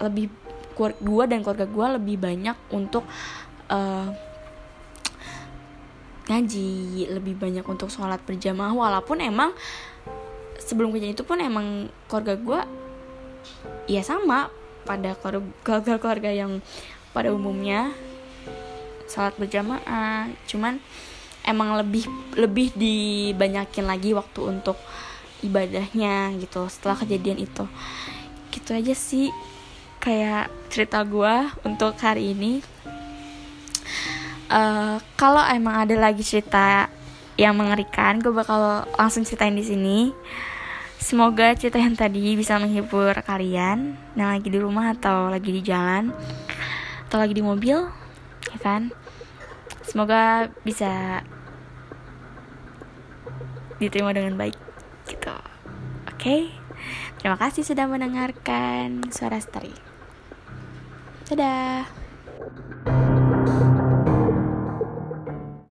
lebih 0.00 0.28
gue 0.76 1.24
dan 1.24 1.40
keluarga 1.40 1.64
gue 1.64 1.86
lebih 1.96 2.16
banyak 2.20 2.56
untuk 2.68 3.04
uh, 3.72 4.12
ngaji 6.26 7.06
lebih 7.14 7.38
banyak 7.38 7.62
untuk 7.66 7.86
sholat 7.86 8.18
berjamaah 8.26 8.74
walaupun 8.74 9.22
emang 9.22 9.54
sebelum 10.58 10.90
kejadian 10.90 11.14
itu 11.14 11.22
pun 11.22 11.38
emang 11.38 11.86
keluarga 12.10 12.34
gue 12.34 12.60
ya 13.86 14.02
sama 14.02 14.50
pada 14.86 15.14
keluarga-keluarga 15.18 16.30
yang 16.34 16.58
pada 17.14 17.30
umumnya 17.30 17.94
sholat 19.10 19.34
berjamaah. 19.38 20.30
Cuman 20.50 20.82
emang 21.46 21.78
lebih 21.78 22.06
lebih 22.34 22.74
dibanyakin 22.74 23.86
lagi 23.86 24.10
waktu 24.12 24.40
untuk 24.42 24.78
ibadahnya 25.46 26.34
gitu 26.42 26.66
setelah 26.66 26.98
kejadian 27.02 27.42
itu. 27.46 27.64
Gitu 28.50 28.70
aja 28.74 28.94
sih 28.94 29.30
kayak 30.02 30.50
cerita 30.70 31.02
gue 31.02 31.34
untuk 31.66 31.98
hari 31.98 32.34
ini 32.34 32.62
uh, 34.50 34.96
kalau 35.18 35.42
emang 35.50 35.86
ada 35.86 35.94
lagi 35.98 36.22
cerita 36.22 36.90
yang 37.36 37.56
mengerikan 37.56 38.18
gue 38.18 38.32
bakal 38.32 38.88
langsung 38.96 39.22
ceritain 39.22 39.54
di 39.54 39.64
sini. 39.64 39.98
Semoga 40.96 41.52
cerita 41.54 41.76
yang 41.76 41.94
tadi 41.94 42.34
bisa 42.34 42.56
menghibur 42.56 43.12
kalian 43.22 43.94
yang 44.16 44.32
lagi 44.32 44.48
di 44.48 44.58
rumah 44.58 44.96
atau 44.96 45.28
lagi 45.28 45.52
di 45.52 45.62
jalan 45.62 46.10
atau 47.06 47.20
lagi 47.20 47.36
di 47.36 47.44
mobil 47.44 47.84
ya 48.50 48.58
kan? 48.58 48.90
Semoga 49.84 50.50
bisa 50.64 51.22
diterima 53.76 54.16
dengan 54.16 54.34
baik 54.34 54.56
gitu. 55.06 55.36
Oke? 56.10 56.16
Okay? 56.16 56.42
terima 57.20 57.42
kasih 57.42 57.66
sudah 57.66 57.90
mendengarkan 57.90 59.10
suara 59.10 59.42
story. 59.42 59.74
Dadah 61.26 61.86